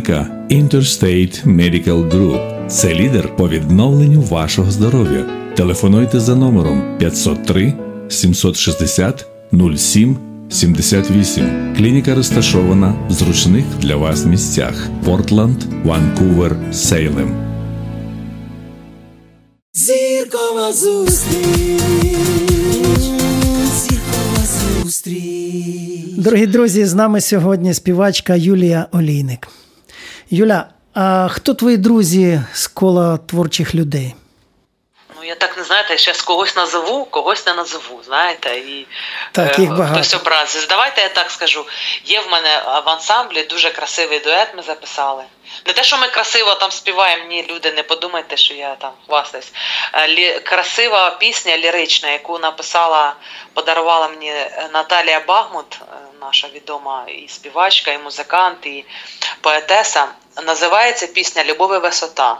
Клініка 0.00 0.46
Interstate 0.50 1.46
Medical 1.46 2.10
Group– 2.10 2.66
це 2.68 2.94
лідер 2.94 3.36
по 3.36 3.48
відновленню 3.48 4.20
вашого 4.20 4.70
здоров'я. 4.70 5.26
Телефонуйте 5.56 6.20
за 6.20 6.36
номером 6.36 6.98
503 6.98 7.74
760 8.08 9.26
07 9.76 10.16
78. 10.50 11.74
Клініка 11.76 12.14
розташована 12.14 12.94
в 13.08 13.12
зручних 13.12 13.64
для 13.80 13.96
вас 13.96 14.24
місцях: 14.24 14.88
Портланд, 15.04 15.56
Ванкувер, 15.84 16.56
Сейлем. 16.72 17.36
Зіркова 19.74 20.72
зустріч, 20.72 21.80
зіркова 23.74 24.44
зустріч. 24.82 26.04
Дорогі 26.16 26.46
друзі, 26.46 26.84
з 26.84 26.94
нами 26.94 27.20
сьогодні 27.20 27.74
співачка 27.74 28.34
Юлія 28.34 28.86
Олійник. 28.92 29.48
Юля, 30.32 30.66
а 30.94 31.28
хто 31.28 31.54
твої 31.54 31.76
друзі 31.76 32.42
з 32.52 32.66
кола 32.66 33.16
творчих 33.16 33.74
людей? 33.74 34.14
Ну, 35.20 35.26
я 35.26 35.34
так 35.34 35.56
не 35.56 35.64
знаєте, 35.64 35.92
я 35.92 35.98
зараз 35.98 36.22
когось 36.22 36.56
назову, 36.56 37.04
когось 37.04 37.46
не 37.46 37.54
назову, 37.54 38.02
знаєте, 38.04 38.56
і 38.56 38.86
Так, 39.32 39.58
е, 39.58 39.62
їх 39.62 39.70
багато. 39.70 39.94
хтось 39.94 40.14
образиться. 40.14 40.66
Давайте 40.68 41.00
я 41.00 41.08
так 41.08 41.30
скажу. 41.30 41.66
Є 42.04 42.20
в 42.20 42.30
мене 42.30 42.62
в 42.86 42.88
ансамблі 42.88 43.42
дуже 43.42 43.70
красивий 43.70 44.18
дует 44.18 44.48
ми 44.56 44.62
записали. 44.62 45.24
Не 45.66 45.72
те, 45.72 45.84
що 45.84 45.98
ми 45.98 46.08
красиво 46.08 46.54
там 46.54 46.70
співаємо, 46.70 47.24
ні, 47.24 47.46
люди, 47.50 47.72
не 47.72 47.82
подумайте, 47.82 48.36
що 48.36 48.54
я 48.54 48.74
там 48.74 48.92
хвастаюсь. 49.06 49.52
Е, 49.92 50.08
Лі, 50.08 50.40
красива 50.40 51.10
пісня 51.10 51.58
лірична, 51.58 52.10
яку 52.10 52.38
написала, 52.38 53.14
подарувала 53.54 54.08
мені 54.08 54.32
Наталія 54.72 55.20
Багмут, 55.20 55.78
е, 55.82 55.94
наша 56.20 56.48
відома 56.48 57.04
і 57.08 57.28
співачка, 57.28 57.90
і 57.90 57.98
музикант, 57.98 58.66
і 58.66 58.84
поетеса. 59.40 60.06
Називається 60.46 61.06
пісня 61.06 61.44
Любов 61.44 61.74
і 61.74 61.78
висота. 61.78 62.36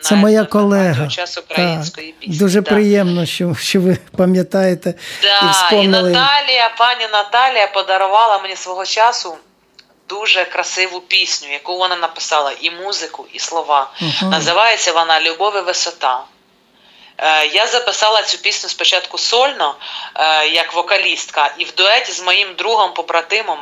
Це 0.00 0.14
моя 0.14 0.44
колега. 0.44 1.08
час 1.08 1.38
української 1.38 2.06
Так, 2.12 2.20
пісні. 2.20 2.38
Дуже 2.38 2.60
да. 2.60 2.70
приємно, 2.70 3.26
що, 3.26 3.54
що 3.60 3.80
ви 3.80 3.98
пам'ятаєте 4.16 4.94
Да, 5.22 5.40
і 5.48 5.50
вспомнили. 5.52 6.10
Наталія, 6.10 6.74
пані 6.78 7.06
Наталія 7.12 7.66
подарувала 7.66 8.38
мені 8.38 8.56
свого 8.56 8.84
часу 8.84 9.36
дуже 10.08 10.44
красиву 10.44 11.00
пісню, 11.00 11.52
яку 11.52 11.78
вона 11.78 11.96
написала, 11.96 12.52
і 12.60 12.70
музику, 12.70 13.26
і 13.32 13.38
слова. 13.38 13.90
Ага. 14.00 14.30
Називається 14.30 14.92
вона 14.92 15.20
Любов 15.20 15.56
і 15.56 15.60
висота. 15.60 16.24
Е, 17.18 17.46
Я 17.46 17.66
записала 17.66 18.22
цю 18.22 18.38
пісню 18.38 18.70
спочатку 18.70 19.18
сольно, 19.18 19.74
е, 20.14 20.46
як 20.48 20.74
вокалістка, 20.74 21.54
і 21.58 21.64
в 21.64 21.74
дуеті 21.74 22.12
з 22.12 22.22
моїм 22.22 22.48
другом, 22.58 22.92
побратимом 22.94 23.58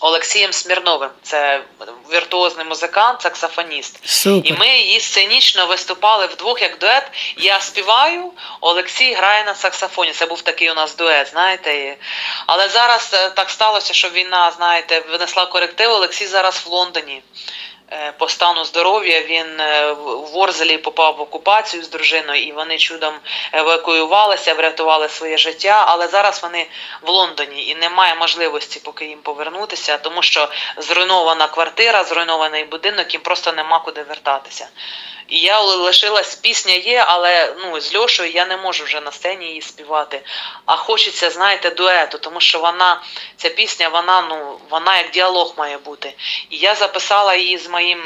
Олексієм 0.00 0.52
Смірновим. 0.52 1.10
Це 1.22 1.60
віртуозний 2.12 2.66
музикант, 2.66 3.22
саксофоніст. 3.22 4.08
Супер. 4.08 4.52
І 4.52 4.58
ми 4.58 4.68
її 4.68 5.00
сценічно 5.00 5.66
виступали 5.66 6.26
вдвох 6.26 6.62
як 6.62 6.78
дует. 6.78 7.04
Я 7.36 7.60
співаю, 7.60 8.32
Олексій 8.60 9.14
грає 9.14 9.44
на 9.44 9.54
саксофоні. 9.54 10.12
Це 10.12 10.26
був 10.26 10.42
такий 10.42 10.70
у 10.70 10.74
нас 10.74 10.96
дует, 10.96 11.28
знаєте. 11.28 11.96
Але 12.46 12.68
зараз 12.68 13.10
е, 13.14 13.30
так 13.30 13.50
сталося, 13.50 13.94
що 13.94 14.08
війна, 14.08 14.52
знаєте, 14.56 15.02
винесла 15.10 15.46
коректив. 15.46 15.90
Олексій 15.90 16.26
зараз 16.26 16.62
в 16.66 16.68
Лондоні. 16.68 17.22
Е, 17.90 18.12
По 18.18 18.28
стану 18.28 18.64
здоров'я 18.64 19.20
він 19.22 19.60
е, 19.60 19.92
в 19.92 20.36
Орзелі 20.36 20.78
попав 20.78 21.16
в 21.16 21.20
окупацію 21.20 21.82
з 21.82 21.90
дружиною, 21.90 22.42
і 22.42 22.52
вони 22.52 22.78
чудом 22.78 23.14
евакуювалися, 23.52 24.54
врятували 24.54 25.08
своє 25.08 25.38
життя. 25.38 25.84
Але 25.88 26.08
зараз 26.08 26.42
вони 26.42 26.66
в 27.02 27.08
Лондоні 27.08 27.66
і 27.66 27.74
немає 27.74 28.14
можливості 28.14 28.80
поки 28.84 29.04
їм 29.04 29.18
повернутися, 29.18 29.98
тому 29.98 30.22
що 30.22 30.48
зруйнована 30.76 31.48
квартира, 31.48 32.04
зруйнований 32.04 32.64
будинок, 32.64 33.12
їм 33.12 33.22
просто 33.22 33.52
нема 33.52 33.78
куди 33.78 34.02
вертатися. 34.02 34.68
І 35.28 35.40
я 35.40 35.60
лишилась, 35.60 36.34
пісня 36.34 36.72
є, 36.72 37.04
але 37.08 37.54
ну, 37.60 37.80
з 37.80 37.96
Льошою 37.96 38.30
я 38.30 38.46
не 38.46 38.56
можу 38.56 38.84
вже 38.84 39.00
на 39.00 39.12
сцені 39.12 39.46
її 39.46 39.62
співати. 39.62 40.22
А 40.66 40.76
хочеться, 40.76 41.30
знаєте, 41.30 41.70
дуету, 41.70 42.18
тому 42.18 42.40
що 42.40 42.58
вона, 42.58 43.02
ця 43.36 43.48
пісня, 43.48 43.88
вона, 43.88 44.22
ну, 44.22 44.60
вона 44.70 44.98
як 44.98 45.10
діалог 45.10 45.54
має 45.56 45.78
бути. 45.78 46.14
І 46.50 46.56
я 46.56 46.74
записала 46.74 47.34
її 47.34 47.58
з 47.58 47.68
моїм 47.68 48.02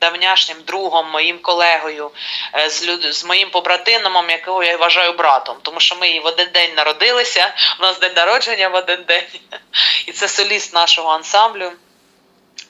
давняшнім 0.00 0.56
другом, 0.66 1.10
моїм 1.10 1.38
колегою, 1.38 2.10
е, 2.54 2.70
з, 2.70 2.88
люд... 2.88 3.14
з 3.14 3.24
моїм 3.24 3.50
побратином, 3.50 4.30
якого 4.30 4.64
я 4.64 4.76
вважаю 4.76 5.12
братом, 5.12 5.56
тому 5.62 5.80
що 5.80 5.96
ми 5.96 6.08
її 6.08 6.20
в 6.20 6.26
один 6.26 6.48
день 6.54 6.74
народилися, 6.76 7.54
у 7.78 7.82
нас 7.82 7.98
день 7.98 8.12
народження 8.16 8.68
в 8.68 8.74
один 8.74 9.04
день. 9.08 9.24
І 10.06 10.12
це 10.12 10.28
соліст 10.28 10.74
нашого 10.74 11.10
ансамблю 11.10 11.72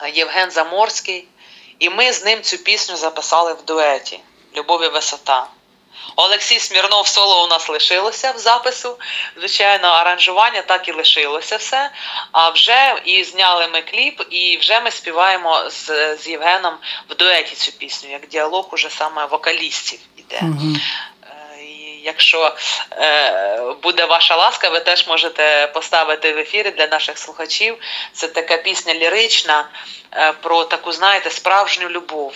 е, 0.02 0.10
Євген 0.10 0.50
Заморський. 0.50 1.28
І 1.84 1.90
ми 1.90 2.12
з 2.12 2.24
ним 2.24 2.42
цю 2.42 2.58
пісню 2.58 2.96
записали 2.96 3.52
в 3.52 3.64
дуеті 3.64 4.20
Любов 4.56 4.84
і 4.84 4.88
висота. 4.88 5.46
Олексій 6.16 6.58
Смірнов 6.58 7.06
соло 7.06 7.44
у 7.44 7.46
нас 7.46 7.68
лишилося 7.68 8.32
в 8.32 8.38
запису. 8.38 8.98
Звичайно, 9.38 9.88
аранжування 9.88 10.62
так 10.62 10.88
і 10.88 10.92
лишилося 10.92 11.56
все. 11.56 11.90
А 12.32 12.50
вже 12.50 13.02
і 13.04 13.24
зняли 13.24 13.68
ми 13.68 13.82
кліп, 13.82 14.22
і 14.30 14.56
вже 14.56 14.80
ми 14.80 14.90
співаємо 14.90 15.70
з, 15.70 16.16
з 16.16 16.28
Євгеном 16.28 16.74
в 17.10 17.14
дуеті 17.14 17.54
цю 17.54 17.72
пісню, 17.72 18.10
як 18.10 18.28
діалог 18.28 18.68
уже 18.72 18.90
саме 18.90 19.26
вокалістів 19.26 19.98
іде. 20.16 20.42
Мгм. 20.42 20.80
Якщо 22.04 22.54
е, 22.92 23.60
буде 23.82 24.04
ваша 24.04 24.36
ласка, 24.36 24.68
ви 24.68 24.80
теж 24.80 25.08
можете 25.08 25.70
поставити 25.74 26.32
в 26.32 26.38
ефірі 26.38 26.70
для 26.70 26.86
наших 26.86 27.18
слухачів. 27.18 27.76
Це 28.12 28.28
така 28.28 28.56
пісня 28.56 28.94
лірична 28.94 29.68
е, 30.12 30.32
про 30.32 30.64
таку, 30.64 30.92
знаєте, 30.92 31.30
справжню 31.30 31.88
любов. 31.88 32.34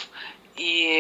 І 0.57 0.99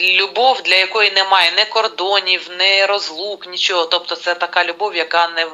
любов, 0.00 0.62
для 0.62 0.74
якої 0.74 1.10
немає 1.10 1.52
ні 1.56 1.64
кордонів, 1.64 2.50
ні 2.58 2.86
розлук, 2.86 3.46
нічого. 3.46 3.84
Тобто 3.84 4.16
це 4.16 4.34
така 4.34 4.64
любов, 4.64 4.96
яка 4.96 5.28
не 5.28 5.46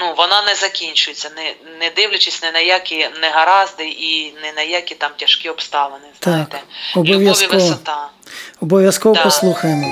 ну, 0.00 0.14
вона 0.16 0.42
не 0.42 0.54
закінчується, 0.54 1.30
не, 1.36 1.54
не 1.80 1.90
дивлячись 1.90 2.42
ні 2.42 2.50
на 2.50 2.60
які 2.60 3.08
негаразди 3.20 3.88
і 3.88 4.24
ні 4.42 4.52
на 4.56 4.62
які 4.62 4.94
там 4.94 5.10
тяжкі 5.16 5.48
обставини. 5.48 6.04
Так, 6.18 6.32
Знаєте, 6.32 6.60
і 6.96 6.98
обов'язково. 6.98 7.62
висота. 7.64 8.08
Обов'язково 8.60 9.14
Да. 9.14 9.22
послухаємо. 9.22 9.86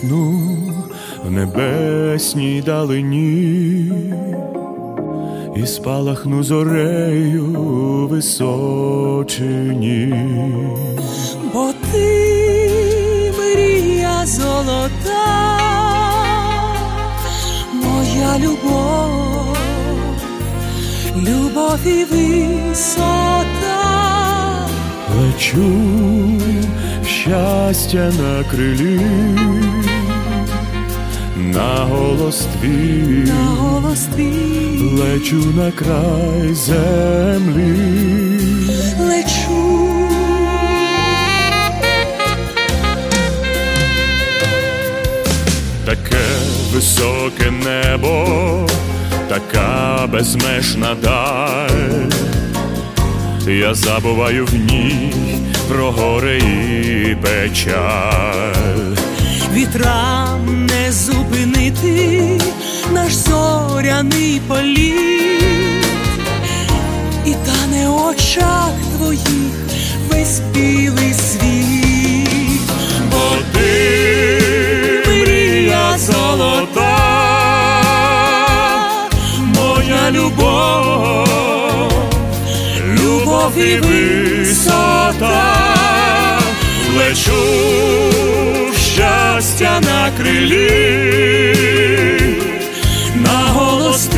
Розквітну 0.00 0.40
в 1.24 1.30
небесній 1.30 2.62
далині, 2.66 3.92
і 5.56 5.66
спалахну 5.66 6.42
зорею 6.42 7.46
височині. 8.10 9.44
Бо 11.54 11.72
ти 11.92 13.32
мрія 13.38 14.26
золота, 14.26 15.58
моя 17.74 18.38
любов, 18.38 19.56
любов 21.16 21.78
і 21.86 22.04
висота. 22.04 23.40
Лечу 25.20 26.00
щастя 27.24 28.12
на 28.18 28.44
крилі, 28.50 29.00
на 31.40 31.84
голос 31.90 32.46
твій, 32.60 33.24
На 33.26 33.44
голос 33.44 34.00
твій 34.14 34.78
лечу 34.98 35.36
на 35.56 35.70
край 35.72 36.54
землі. 36.54 37.76
лечу. 39.00 39.86
Таке 45.84 46.24
високе 46.72 47.50
небо, 47.50 48.66
така 49.28 50.06
безмежна 50.12 50.94
даль. 51.02 52.10
Я 53.46 53.74
забуваю 53.74 54.46
в 54.46 54.54
ній 54.54 55.12
про 55.68 55.90
горе 55.90 56.38
і 56.38 57.16
печаль. 57.22 58.94
Вітрам 59.54 60.66
не 60.66 60.92
зупинити 61.50 62.40
наш 62.92 63.12
зоряний 63.14 64.40
політ, 64.48 65.86
і 67.26 67.34
тане 67.46 67.88
в 67.88 68.06
очах 68.06 68.72
твоїх 68.96 69.54
весь 70.10 70.40
білий 70.54 71.14
світ. 71.14 72.60
Бо 73.10 73.36
ти 73.52 75.02
мрія 75.06 75.98
золота, 75.98 76.96
моя 79.40 80.10
любов, 80.10 81.92
любов 83.02 83.58
і 83.58 83.76
висота, 83.76 85.44
лечу 86.98 88.29
щастя 89.40 89.80
на 89.80 90.10
крилі, 90.18 91.54
на 93.14 93.52
голос 93.52 94.08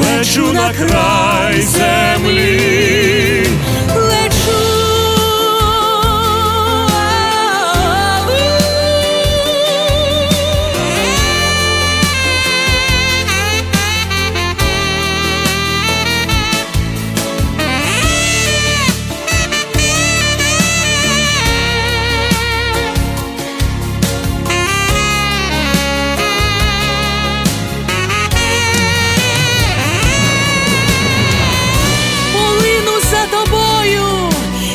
лечу 0.00 0.52
на 0.52 0.72
край 0.72 1.62
землі. 1.62 2.83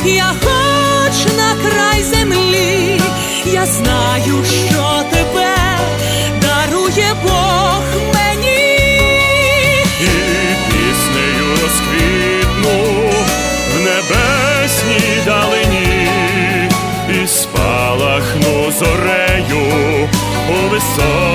Я 0.05 0.33
хоч 0.43 1.25
на 1.37 1.69
край 1.69 2.03
землі, 2.03 3.01
я 3.45 3.65
знаю, 3.65 4.45
що 4.45 5.03
тебе 5.11 5.55
дарує 6.41 7.13
Бог 7.23 7.83
мені. 8.13 8.77
і 10.01 10.09
піснею 10.69 11.49
розквітну 11.61 13.09
в 13.73 13.79
небесній 13.79 15.21
далині, 15.25 16.07
і 17.23 17.27
спалахну 17.27 18.71
зорею 18.79 20.07
у 20.49 20.69
височині, 20.69 21.28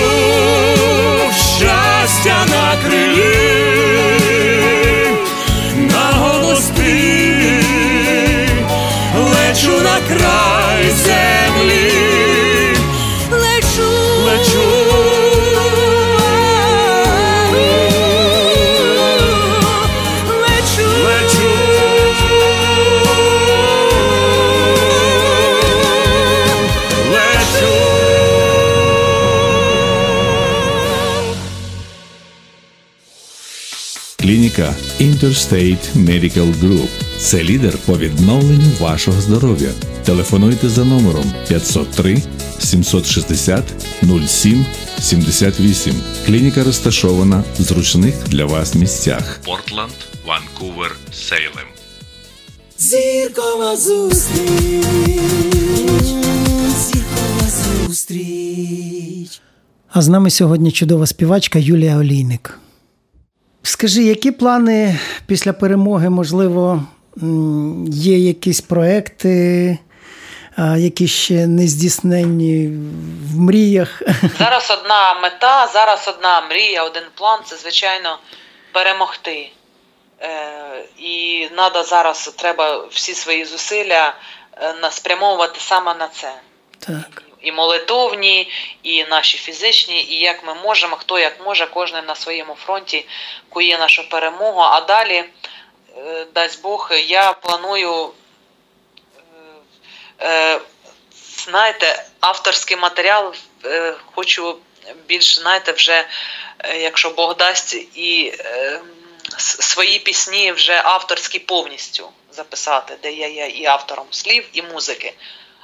лечу 0.00 1.32
щастя 1.32 2.46
на 2.48 2.76
крилі, 2.84 3.36
на 5.76 6.18
голос 6.18 6.64
ти 6.76 7.62
лечу 9.16 9.80
на 9.80 9.98
край 10.08 10.90
землі, 10.90 11.45
Клініка 34.56 34.74
Interstate 35.00 35.96
Medical 35.96 36.54
Group– 36.54 36.88
це 37.18 37.44
лідер 37.44 37.78
по 37.86 37.98
відновленню 37.98 38.70
вашого 38.80 39.20
здоров'я. 39.20 39.68
Телефонуйте 40.04 40.68
за 40.68 40.84
номером 40.84 41.32
503 41.48 42.22
760 42.58 43.64
07 44.26 44.66
78. 44.98 45.94
Клініка 46.26 46.64
розташована 46.64 47.44
в 47.58 47.62
зручних 47.62 48.14
для 48.28 48.44
вас 48.44 48.74
місцях. 48.74 49.40
Портланд, 49.44 49.92
Ванкувер, 50.26 50.96
Сейлем. 51.12 51.68
Зіркова 52.78 53.76
зустріч, 53.76 54.84
зіркова 56.78 57.50
зустріч. 57.86 59.40
А 59.88 60.02
з 60.02 60.08
нами 60.08 60.30
сьогодні 60.30 60.72
чудова 60.72 61.06
співачка 61.06 61.58
Юлія 61.58 61.96
Олійник. 61.98 62.58
Скажи, 63.66 64.02
які 64.02 64.30
плани 64.30 64.98
після 65.26 65.52
перемоги, 65.52 66.10
можливо, 66.10 66.82
є 67.88 68.18
якісь 68.18 68.60
проекти, 68.60 69.78
які 70.76 71.08
ще 71.08 71.46
не 71.46 71.66
здійснені 71.66 72.66
в 73.32 73.38
мріях? 73.38 74.02
Зараз 74.38 74.78
одна 74.80 75.14
мета, 75.14 75.66
зараз 75.72 76.08
одна 76.08 76.40
мрія, 76.40 76.84
один 76.84 77.02
план 77.14 77.40
це, 77.44 77.56
звичайно, 77.56 78.18
перемогти. 78.72 79.50
Е, 80.20 80.84
і 80.98 81.48
надо 81.56 81.82
зараз 81.82 82.34
треба 82.38 82.86
всі 82.90 83.14
свої 83.14 83.44
зусилля 83.44 84.14
е, 84.62 84.90
спрямовувати 84.90 85.60
саме 85.60 85.94
на 85.94 86.08
це. 86.08 86.32
Так. 86.78 87.25
І 87.46 87.52
молитовні, 87.52 88.50
і 88.82 89.04
наші 89.04 89.38
фізичні, 89.38 90.02
і 90.04 90.18
як 90.20 90.44
ми 90.44 90.54
можемо, 90.54 90.96
хто 90.96 91.18
як 91.18 91.44
може, 91.44 91.66
кожен 91.66 92.04
на 92.06 92.14
своєму 92.14 92.54
фронті 92.54 93.06
кує 93.48 93.78
нашу 93.78 94.08
перемогу. 94.08 94.60
А 94.60 94.80
далі, 94.80 95.24
е, 95.96 96.26
дасть 96.34 96.62
Бог, 96.62 96.92
я 97.06 97.32
планую, 97.32 98.10
е, 100.20 100.26
е, 100.26 100.60
знаєте, 101.44 102.04
авторський 102.20 102.76
матеріал 102.76 103.34
хочу 104.14 104.58
більш, 105.06 105.38
знаєте, 105.38 105.72
вже, 105.72 106.06
якщо 106.80 107.10
Бог 107.10 107.36
дасть, 107.36 107.74
і 107.94 108.34
свої 109.38 109.98
пісні 109.98 110.52
вже 110.52 110.82
авторські 110.84 111.38
повністю 111.38 112.08
записати, 112.30 112.96
де 113.02 113.12
я 113.12 113.28
є 113.28 113.46
і 113.46 113.66
автором 113.66 114.06
слів, 114.10 114.44
і 114.52 114.62
музики. 114.62 115.14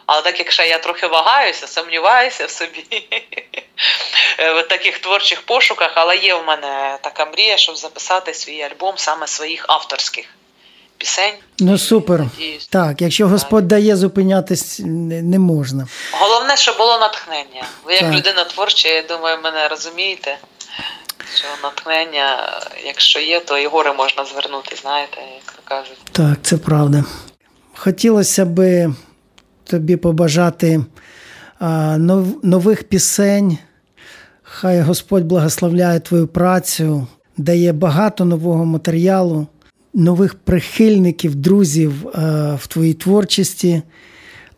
Але 0.07 0.23
так 0.23 0.39
якщо 0.39 0.63
я 0.63 0.79
трохи 0.79 1.07
вагаюся, 1.07 1.67
сумніваюся 1.67 2.47
в 2.47 2.51
собі 2.51 2.85
е, 4.39 4.53
в 4.53 4.63
таких 4.63 4.99
творчих 4.99 5.43
пошуках, 5.43 5.93
але 5.95 6.17
є 6.17 6.35
в 6.35 6.45
мене 6.47 6.99
така 7.01 7.27
мрія, 7.27 7.57
щоб 7.57 7.77
записати 7.77 8.35
свій 8.35 8.63
альбом 8.63 8.95
саме 8.97 9.27
своїх 9.27 9.65
авторських 9.69 10.27
пісень. 10.99 11.35
Ну 11.59 11.79
супер. 11.79 12.21
Надіюсь. 12.21 12.67
Так, 12.67 13.03
якщо 13.03 13.29
Господь 13.29 13.69
дає, 13.69 13.97
зупинятись 13.97 14.81
не, 14.85 15.23
не 15.23 15.39
можна. 15.39 15.87
Головне, 16.13 16.57
щоб 16.57 16.77
було 16.77 16.99
натхнення. 16.99 17.67
Ви 17.85 17.93
як 17.93 18.03
Так. 18.03 18.15
людина 18.15 18.45
творча, 18.45 18.89
я 18.89 19.03
думаю, 19.03 19.39
мене 19.43 19.69
розумієте. 19.69 20.39
Що 21.37 21.47
натхнення, 21.63 22.61
якщо 22.85 23.21
є, 23.21 23.41
то 23.41 23.59
і 23.59 23.67
гори 23.67 23.93
можна 23.93 24.25
звернути, 24.25 24.77
знаєте, 24.77 25.17
як 25.21 25.53
то 25.57 25.63
кажуть. 25.65 25.99
Так, 26.13 26.37
це 26.43 26.57
правда. 26.57 27.05
Хотілося 27.77 28.45
би 28.45 28.95
тобі 29.73 29.97
побажати 29.97 30.85
нових 32.43 32.85
пісень. 32.85 33.59
Хай 34.43 34.81
Господь 34.81 35.25
благословляє 35.25 36.01
твою 36.01 36.27
працю, 36.27 37.07
дає 37.37 37.73
багато 37.73 38.25
нового 38.25 38.65
матеріалу, 38.65 39.47
нових 39.95 40.35
прихильників, 40.35 41.35
друзів 41.35 41.93
в 42.55 42.67
твоїй 42.69 42.95
творчості, 42.95 43.83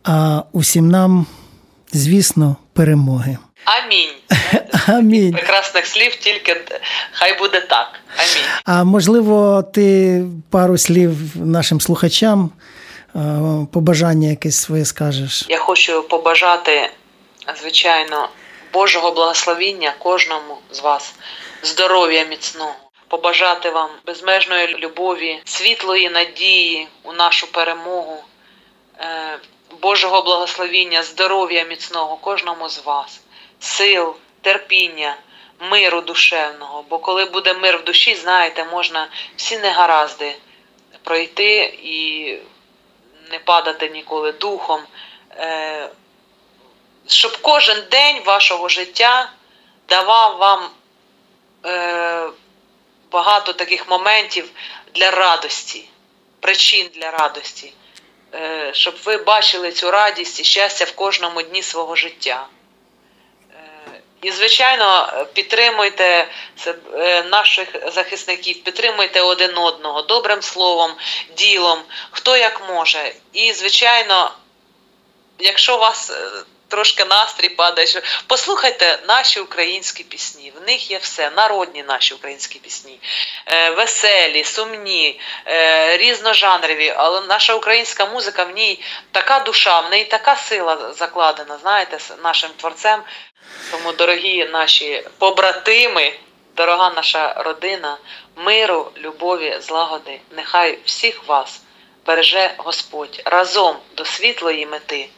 а 0.04 0.42
усім 0.52 0.88
нам, 0.88 1.26
звісно, 1.92 2.56
перемоги. 2.72 3.38
Амінь. 3.64 4.10
Амінь. 4.98 5.32
Прекрасних 5.32 5.86
слів, 5.86 6.16
тільки 6.16 6.56
хай 7.12 7.38
буде 7.38 7.60
так. 7.60 7.88
Амінь. 8.16 8.48
А 8.64 8.84
можливо, 8.84 9.62
ти 9.74 10.24
пару 10.50 10.78
слів 10.78 11.16
нашим 11.34 11.80
слухачам, 11.80 12.50
побажання 13.72 14.28
якесь 14.28 14.62
своє 14.62 14.84
скажеш. 14.84 15.44
Я 15.48 15.58
хочу 15.58 16.02
побажати, 16.02 16.90
звичайно, 17.60 18.28
Божого 18.72 19.10
благословіння 19.10 19.94
кожному 19.98 20.58
з 20.70 20.80
вас, 20.80 21.14
здоров'я 21.62 22.24
міцного, 22.24 22.74
побажати 23.08 23.70
вам 23.70 23.90
безмежної 24.06 24.68
любові, 24.78 25.40
світлої 25.44 26.10
надії 26.10 26.88
у 27.02 27.12
нашу 27.12 27.52
перемогу. 27.52 28.24
Е, 29.00 29.38
Божого 29.82 30.22
благословіння, 30.22 31.02
здоров'я 31.02 31.64
міцного 31.64 32.16
кожному 32.16 32.68
з 32.68 32.84
вас 32.84 33.20
сил, 33.60 34.14
терпіння, 34.40 35.16
миру 35.70 36.00
душевного. 36.00 36.84
Бо 36.90 36.98
коли 36.98 37.24
буде 37.24 37.54
мир 37.54 37.78
в 37.78 37.84
душі, 37.84 38.14
знаєте, 38.14 38.64
можна 38.72 39.08
всі 39.36 39.58
негаразди 39.58 40.36
пройти 41.04 41.78
і 41.82 42.38
не 43.30 43.38
падати 43.38 43.88
ніколи 43.88 44.32
духом. 44.32 44.80
Е, 45.36 45.88
щоб 47.06 47.38
кожен 47.40 47.82
день 47.90 48.22
вашого 48.24 48.68
життя 48.68 49.30
давав 49.88 50.36
вам 50.36 50.70
е, 51.66 52.28
багато 53.10 53.52
таких 53.52 53.88
моментів 53.88 54.50
для 54.94 55.10
радості, 55.10 55.88
причин 56.40 56.90
для 56.94 57.10
радості, 57.10 57.72
е, 58.34 58.70
щоб 58.74 58.94
ви 59.04 59.16
бачили 59.16 59.72
цю 59.72 59.90
радість 59.90 60.40
і 60.40 60.44
щастя 60.44 60.84
в 60.84 60.92
кожному 60.92 61.42
дні 61.42 61.62
свого 61.62 61.96
життя. 61.96 62.46
І, 64.24 64.30
звичайно, 64.30 65.08
підтримуйте 65.32 66.28
е, 66.66 67.22
наших 67.22 67.68
захисників, 67.92 68.62
підтримуйте 68.64 69.20
один 69.20 69.58
одного 69.58 70.02
добрим 70.02 70.42
словом, 70.42 70.90
ділом, 71.36 71.78
хто 72.10 72.36
як 72.36 72.68
може. 72.68 73.12
І, 73.32 73.52
звичайно, 73.52 74.30
якщо 75.38 75.76
вас 75.76 76.10
е, 76.10 76.44
трошки 76.74 77.04
настрій 77.04 77.48
падає, 77.48 77.86
що 77.86 78.00
послухайте 78.26 78.98
наші 79.08 79.40
українські 79.40 80.04
пісні. 80.04 80.52
В 80.56 80.66
них 80.66 80.90
є 80.90 80.98
все, 80.98 81.30
народні 81.30 81.82
наші 81.82 82.14
українські 82.14 82.58
пісні, 82.58 83.00
е, 83.46 83.70
веселі, 83.70 84.44
сумні, 84.44 85.20
різножанрові. 85.96 86.94
Але 86.96 87.20
наша 87.20 87.54
українська 87.54 88.06
музика 88.06 88.44
в 88.44 88.50
ній 88.50 88.82
така 89.10 89.40
душа, 89.40 89.80
в 89.80 89.90
неї 89.90 90.04
така 90.04 90.36
сила 90.36 90.92
закладена, 90.92 91.58
знаєте, 91.62 91.98
з 91.98 92.12
нашим 92.22 92.50
творцем. 92.56 93.02
Тому, 93.70 93.92
дорогі 93.92 94.44
наші 94.44 95.02
побратими, 95.18 96.12
дорога 96.56 96.92
наша 96.96 97.34
родина, 97.36 97.96
миру, 98.36 98.92
любові, 98.96 99.58
злагоди, 99.60 100.20
нехай 100.30 100.78
всіх 100.84 101.26
вас 101.26 101.60
береже 102.06 102.54
Господь 102.56 103.22
разом 103.24 103.76
до 103.96 104.04
світлої 104.04 104.66
мети, 104.66 105.08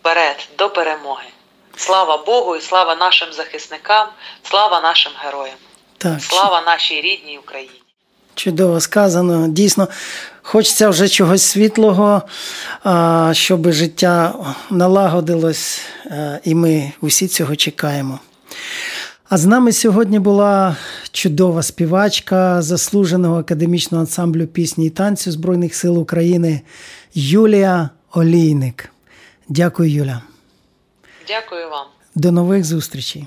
вперед, 0.00 0.48
до 0.58 0.70
перемоги. 0.70 1.28
Слава 1.76 2.24
Богу 2.26 2.56
і 2.56 2.60
слава 2.60 2.96
нашим 2.96 3.32
захисникам, 3.32 4.06
слава 4.42 4.80
нашим 4.80 5.12
героям, 5.24 5.56
так. 5.98 6.22
слава 6.22 6.62
нашій 6.66 7.00
рідній 7.00 7.38
Україні. 7.38 7.82
Чудово 8.34 8.80
сказано. 8.80 9.48
Дійсно, 9.48 9.88
хочеться 10.42 10.88
вже 10.88 11.08
чогось 11.08 11.42
світлого, 11.42 12.22
щоб 13.32 13.72
життя 13.72 14.34
налагодилось, 14.70 15.80
і 16.44 16.54
ми 16.54 16.92
усі 17.00 17.28
цього 17.28 17.56
чекаємо. 17.56 18.18
А 19.28 19.38
з 19.38 19.46
нами 19.46 19.72
сьогодні 19.72 20.18
була 20.18 20.76
чудова 21.12 21.62
співачка 21.62 22.62
заслуженого 22.62 23.38
академічного 23.38 24.00
ансамблю 24.00 24.46
пісні 24.46 24.86
і 24.86 24.90
танцю 24.90 25.32
Збройних 25.32 25.74
сил 25.74 25.98
України 25.98 26.60
Юлія 27.14 27.90
Олійник. 28.12 28.90
Дякую, 29.52 29.90
Юля. 29.90 30.22
Дякую 31.28 31.70
вам. 31.70 31.86
До 32.14 32.30
нових 32.30 32.64
зустрічей. 32.64 33.26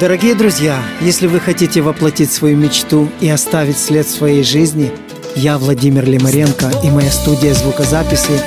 Дорогие 0.00 0.34
друзья, 0.34 0.82
если 1.02 1.26
вы 1.26 1.40
хотите 1.40 1.82
воплотить 1.82 2.32
свою 2.32 2.56
мечту 2.56 3.08
и 3.20 3.28
оставить 3.28 3.78
след 3.78 4.06
в 4.06 4.10
своей 4.10 4.42
жизни, 4.42 4.90
я, 5.36 5.58
Владимир 5.58 6.04
Лимаренко 6.04 6.70
и 6.82 6.90
моя 6.90 7.10
студия 7.10 7.54
звукозаписи 7.54 8.40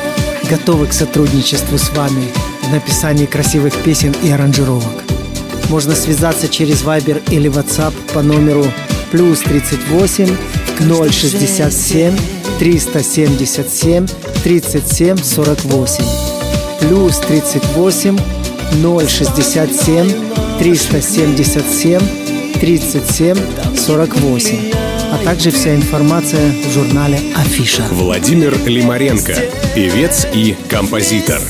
готовы 0.49 0.88
к 0.88 0.93
сотрудничеству 0.93 1.77
с 1.77 1.89
вами 1.89 2.31
в 2.63 2.71
написании 2.71 3.25
красивых 3.25 3.75
песен 3.83 4.15
и 4.23 4.29
аранжировок. 4.29 5.03
Можно 5.69 5.95
связаться 5.95 6.47
через 6.47 6.83
Viber 6.83 7.21
или 7.31 7.49
WhatsApp 7.49 7.93
по 8.13 8.21
номеру 8.21 8.65
плюс 9.11 9.39
38 9.39 10.36
067 11.11 12.17
377 12.59 14.07
37 14.43 15.17
48 15.17 16.03
плюс 16.79 17.17
38 17.17 18.17
067 19.07 20.11
377 20.59 21.99
37 22.59 23.38
48, 23.75 24.84
а 25.12 25.18
также 25.24 25.51
вся 25.51 25.76
информация 25.76 26.51
в 26.51 26.72
журнале 26.72 27.20
«Афиша». 27.36 27.84
Владимир 27.91 28.58
Лимаренко, 28.66 29.36
певец 29.74 30.28
и 30.34 30.56
композитор. 30.70 31.41